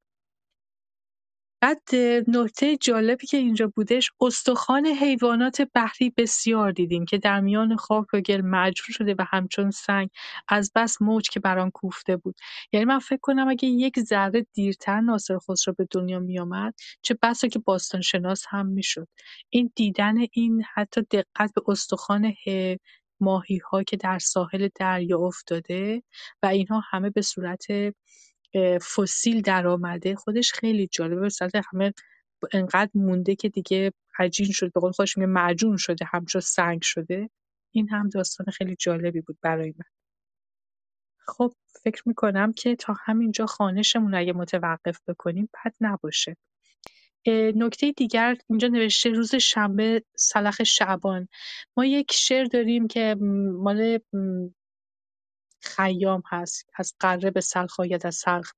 [1.63, 1.81] بعد
[2.27, 8.21] نکته جالبی که اینجا بودش استخوان حیوانات بحری بسیار دیدیم که در میان خاک و
[8.21, 10.09] گل مجروح شده و همچون سنگ
[10.47, 12.35] از بس موج که بر آن کوفته بود.
[12.73, 17.47] یعنی من فکر کنم اگه یک ذره دیرتر ناصر خسرو به دنیا میآمد چه بسا
[17.47, 19.07] که باستانشناس هم می‌شد.
[19.49, 22.33] این دیدن این حتی دقت به استخوان
[23.19, 26.03] ماهی ها که در ساحل دریا افتاده
[26.43, 27.65] و اینها همه به صورت
[28.95, 30.15] فسیل درآمده.
[30.15, 31.21] خودش خیلی جالبه.
[31.21, 31.93] به صورت همه
[32.53, 34.71] انقدر مونده که دیگه عجین شد.
[34.73, 36.05] به قول خودش میگه معجون شده.
[36.05, 37.29] همچون سنگ شده.
[37.71, 39.85] این هم داستان خیلی جالبی بود برای من.
[41.27, 41.53] خب
[41.83, 46.37] فکر می‌کنم که تا همینجا خانشمون اگه متوقف بکنیم بد نباشه.
[47.55, 51.27] نکته دیگر اینجا نوشته روز شنبه سلخ شعبان.
[51.77, 53.15] ما یک شعر داریم که
[53.53, 53.99] مال
[55.63, 58.51] خیام هست از قره به سلخ آید از سلخ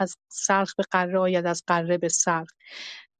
[0.00, 2.50] از سلخ به قره آید از قره به سلخ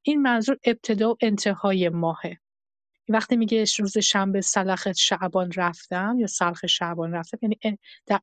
[0.03, 2.39] این منظور ابتدا و انتهای ماهه.
[3.09, 8.21] وقتی میگه روز شنبه سلخ شعبان رفتم یا سلخ شعبان رفتم یعنی در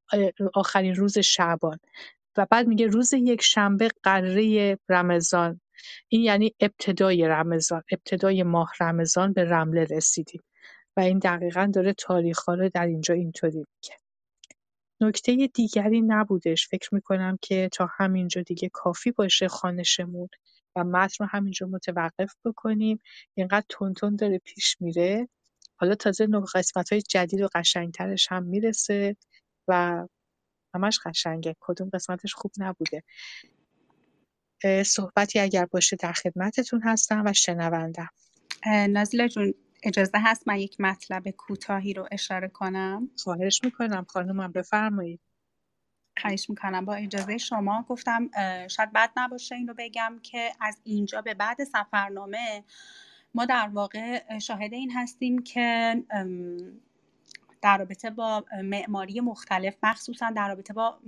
[0.54, 1.80] آخرین روز شعبان.
[2.38, 5.62] و بعد میگه روز یک شنبه قره رمضان.
[6.08, 10.42] این یعنی ابتدای رمضان ابتدای ماه رمضان به رمله رسیدیم.
[10.98, 13.98] و این دقیقا داره تاریخ رو در اینجا اینطوری میگه
[15.02, 16.68] نکته دیگری نبودش.
[16.68, 20.30] فکر می‌کنم که تا همینجا دیگه کافی باشه خانشمون
[20.76, 23.00] و متن رو همینجا متوقف بکنیم.
[23.36, 25.30] اینقدر تون داره پیش میره.
[25.76, 29.18] حالا تازه قسمت های جدید و قشنگترش هم می‌رسه
[29.68, 30.04] و
[30.76, 31.56] همش قشنگه.
[31.60, 33.04] کدوم قسمتش خوب نبوده.
[34.86, 38.10] صحبتی اگر باشه در خدمتتون هستم و شنوندم
[39.28, 39.54] جون
[39.86, 45.20] اجازه هست من یک مطلب کوتاهی رو اشاره کنم؟ خواهش می‌کنم خانمم بفرمایید.
[46.22, 46.86] خواهش می‌کنم.
[46.86, 48.30] با اجازه شما گفتم
[48.68, 52.64] شاید بد نباشه این رو بگم که از اینجا به بعد سفرنامه
[53.36, 55.96] ما در واقع شاهد این هستیم که
[57.62, 61.00] در رابطه با معماری مختلف مخصوصا در رابطه با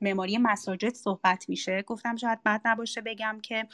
[0.00, 1.82] معماری مساجد صحبت میشه.
[1.82, 3.68] گفتم شاید بد نباشه بگم که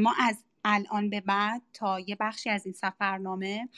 [0.00, 3.68] ما از الان به بعد تا یه بخشی از این سفرنامه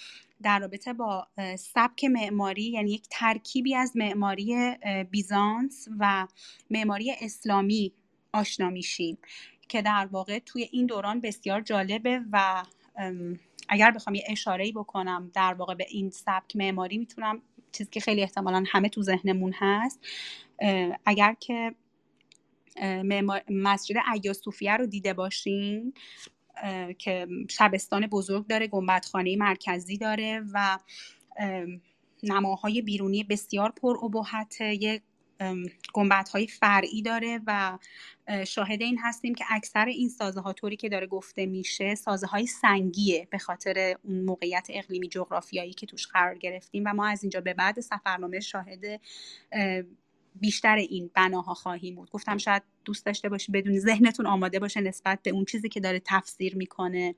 [0.42, 1.26] در رابطه با
[1.58, 4.76] سبک معماری یعنی یک ترکیبی از معماری
[5.10, 6.26] بیزانس و
[6.70, 7.92] معماری اسلامی
[8.32, 9.18] آشنا میشیم
[9.68, 12.64] که در واقع توی این دوران بسیار جالبه و
[13.68, 17.42] اگر بخوام یه اشاره‌ای بکنم در واقع به این سبک معماری می‌تونم
[17.72, 20.00] چیزی که خیلی احتمالا همه تو ذهنمون هست.
[21.06, 21.74] اگر که
[23.50, 25.94] مسجد ایا صوفیه رو دیده باشین
[26.98, 30.78] که شبستان بزرگ داره گنبدخانه مرکزی داره و
[32.22, 35.02] نماهای بیرونی بسیار پر ابهت یک
[36.34, 37.78] های فرعی داره و
[38.46, 42.46] شاهد این هستیم که اکثر این سازه ها طوری که داره گفته میشه سازه های
[42.46, 47.40] سنگیه به خاطر اون موقعیت اقلیمی جغرافیایی که توش قرار گرفتیم و ما از اینجا
[47.40, 49.00] به بعد سفرنامه شاهد
[50.34, 52.10] بیشتر این بناها خواهیم بود.
[52.10, 56.02] گفتم شاید دوست داشته باشی بدون ذهنتون آماده باشه نسبت به اون چیزی که داره
[56.04, 57.14] تفسیر می‌کنه.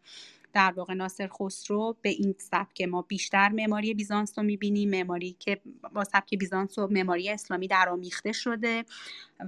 [0.52, 5.60] در واقع ناصر خسرو به این سبک ما بیشتر معماری بیزانس رو می‌بینیم معماری که
[5.94, 8.84] با سبک بیزانس و معماری اسلامی آمیخته شده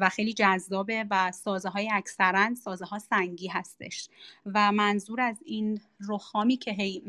[0.01, 4.09] و خیلی جذابه و سازه های اکثرا سازه ها سنگی هستش.
[4.47, 7.03] و منظور از این رخامی که هی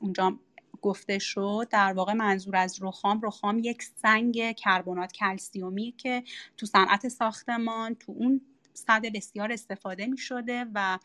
[0.00, 0.38] اونجا
[0.82, 6.22] گفته شد در واقع منظور از رخام رخام یک سنگ کربنات کلسیومی که
[6.56, 8.40] تو صنعت ساختمان تو اون
[8.74, 10.98] صد بسیار استفاده می شده و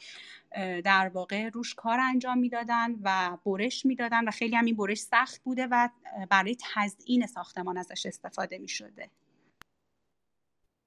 [0.83, 5.43] در واقع روش کار انجام می‌دادن و برش می‌دادن و خیلی هم این برش سخت
[5.43, 5.89] بوده و
[6.29, 9.09] برای تزیین ساختمان ازش استفاده می شده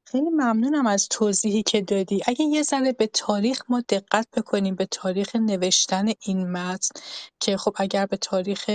[0.09, 2.23] خیلی ممنونم از توضیحی که دادی.
[2.27, 7.01] اگه یه ذره به تاریخ ما دقت بکنیم به تاریخ نوشتن این متن
[7.41, 8.71] که خب اگر به تاریخ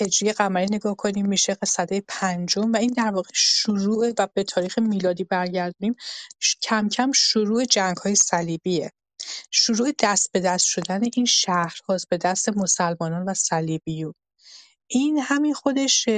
[0.00, 4.78] هجری قمری نگاه کنیم میشه صده پنجم و این در واقع شروع و به تاریخ
[4.78, 5.96] میلادی برگردیم
[6.62, 8.90] کم کم شروع جنگ های صلیبیه.
[9.50, 14.14] شروع دست به دست شدن این شهرهاست به دست مسلمانان و صلیبیون
[14.86, 16.08] این همین خودش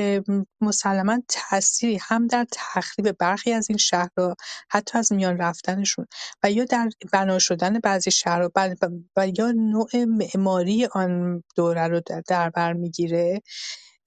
[0.60, 4.36] مسلما تأثیری هم در تخریب برخی از این شهرها
[4.70, 6.06] حتی از میان رفتنشون
[6.42, 8.50] و یا در بنا شدن بعضی شهرها
[9.16, 13.42] و یا نوع معماری آن دوره رو در بر می‌گیره.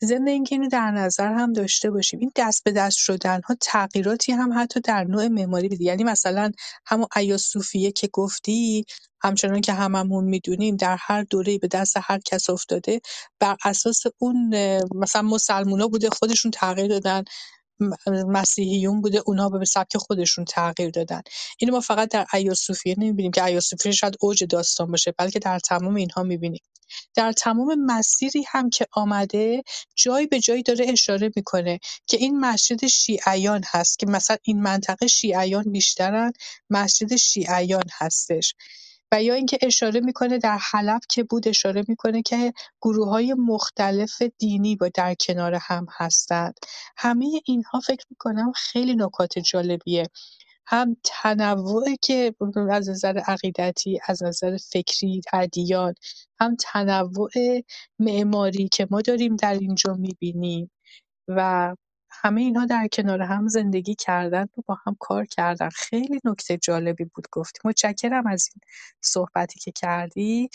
[0.05, 4.31] ضمن اینکه اینو در نظر هم داشته باشیم این دست به دست شدن ها تغییراتی
[4.31, 6.51] هم حتی در نوع معماری میده یعنی مثلا
[6.85, 8.85] همون ایاصوفیه که گفتی
[9.21, 13.01] همچنان که هممون می‌دونیم در هر دوره به دست هر کس افتاده
[13.39, 14.55] بر اساس اون
[14.95, 17.23] مثلا مسلمونا بوده خودشون تغییر دادن.
[18.27, 21.21] مسیحیون بوده اونا به سبک خودشون تغییر دادن.
[21.59, 25.95] اینو ما فقط در ایاصوفیه نمی‌بینیم که ایاصوفیه شاید اوج داستان باشه بلکه در تمام
[25.95, 26.61] اینها می‌بینیم.
[27.15, 29.63] در تمام مسیری هم که آمده
[29.95, 35.07] جایی به جایی داره اشاره می‌کنه که این مسجد شیعیان هست که مثلا این منطقه
[35.07, 36.33] شیعیان بیشترن
[36.69, 38.55] مسجد شیعیان هستش.
[39.11, 44.21] و یا اینکه اشاره می‌کنه در حلب که بود اشاره می‌کنه که گروه های مختلف
[44.21, 46.53] دینی با در کنار هم هستند.
[46.97, 50.03] همه اینها فکر می‌کنم خیلی نکات جالبیه.
[50.69, 52.35] هم تنوعی که
[52.71, 55.95] از نظر عقیدتی از نظر فکری ادیان
[56.41, 57.31] هم تنوع
[57.99, 60.71] معماری که ما داریم در اینجا می‌بینیم
[61.29, 61.75] و
[62.11, 65.69] همه اینها در کنار هم زندگی کردن و با هم کار کردن.
[65.69, 67.59] خیلی نکته جالبی بود گفتی.
[67.65, 68.61] متشکرم از این
[69.03, 70.49] صحبتی که کردی.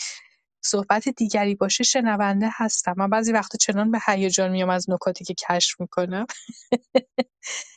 [0.65, 2.95] صحبت دیگری باشه شنونده هستم.
[2.97, 6.27] من بعضی وقتا چنان به هیجان میام از نکاتی که کشف می‌کنم.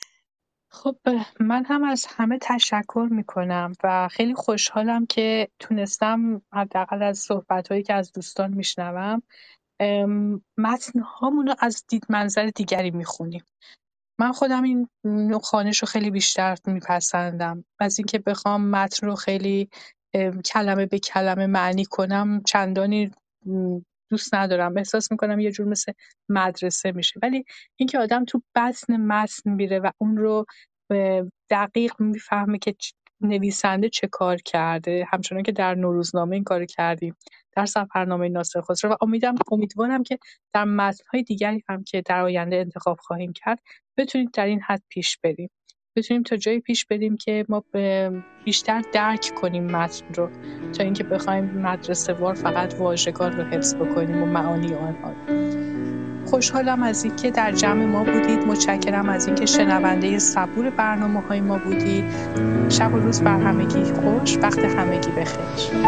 [0.82, 0.96] خب
[1.40, 7.94] من هم از همه تشکر می‌کنم و خیلی خوشحالم که تونستم حداقل از صحبتهایی که
[7.94, 9.22] از دوستان میشنوم
[10.58, 13.44] متن رو از دید منظر دیگری می‌خونیم.
[14.20, 17.64] من خودم این نوع خوانش رو خیلی بیشتر میپسندم.
[17.78, 19.68] از اینکه بخوام متن رو خیلی
[20.44, 23.10] کلمه به کلمه معنی کنم چندانی
[24.10, 24.76] دوست ندارم.
[24.76, 25.92] احساس می‌کنم یه جور مثل
[26.28, 27.20] مدرسه میشه.
[27.22, 27.44] ولی
[27.76, 30.46] اینکه آدم تو بطن متن میره و اون رو
[31.50, 32.74] دقیق می‌فهمه که
[33.20, 35.06] نویسنده چه کار کرده.
[35.12, 37.16] همچنان که در نوروزنامه این کار کردیم
[37.56, 40.18] در سفرنامه ناصر خسرو و امیدم امیدوارم که
[40.54, 43.60] در متنهای دیگری هم که در آینده انتخاب خواهیم کرد
[43.96, 45.50] بتونید در این حد پیش بریم.
[45.98, 47.64] بتونیم تا جایی پیش بریم که ما
[48.44, 50.28] بیشتر درک کنیم متن رو
[50.72, 55.14] تا اینکه بخوایم مدرسه وار فقط واژگان رو حفظ بکنیم و معانی آنها
[56.26, 58.38] خوشحالم از اینکه در جمع ما بودید.
[58.38, 62.04] متشکرم از اینکه شنونده صبور برنامه های ما بودید.
[62.68, 65.78] شب و روز بر همگی خوش وقت همگی بخیر.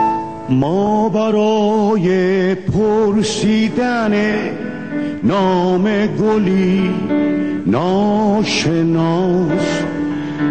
[0.49, 4.13] ما برای پرسیدن
[5.23, 6.91] نام گلی
[7.67, 9.51] ناشناس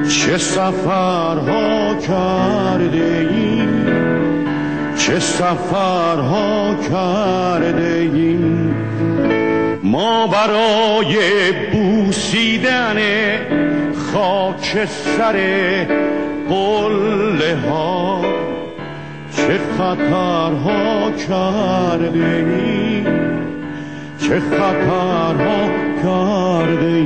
[0.10, 3.86] چه سفرها کرده ایم
[4.98, 8.76] چه سفرها کرده ایم
[9.84, 11.18] ما برای
[11.72, 12.98] بوسیدن
[14.14, 14.88] خاک
[15.18, 15.36] سر
[16.50, 18.22] قله ها
[19.36, 23.29] چه خطرها کرده ایم
[24.30, 25.70] چه خطرها
[26.04, 27.00] کرده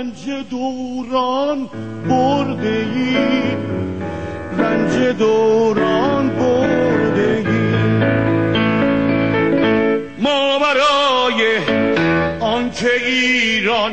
[0.00, 1.68] رنج دوران
[2.08, 3.16] برده ای
[4.58, 7.60] رنج دوران برده ای
[10.18, 11.40] ما برای
[13.04, 13.92] ایران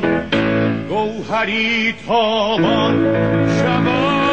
[0.90, 2.96] گوهری تابان
[3.60, 4.28] شود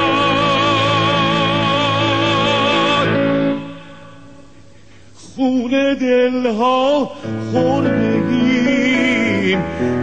[5.36, 7.10] خون دلها
[7.52, 8.94] خوردگیم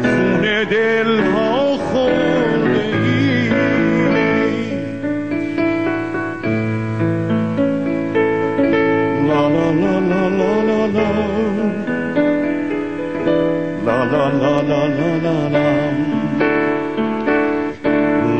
[0.01, 1.60] خون دلها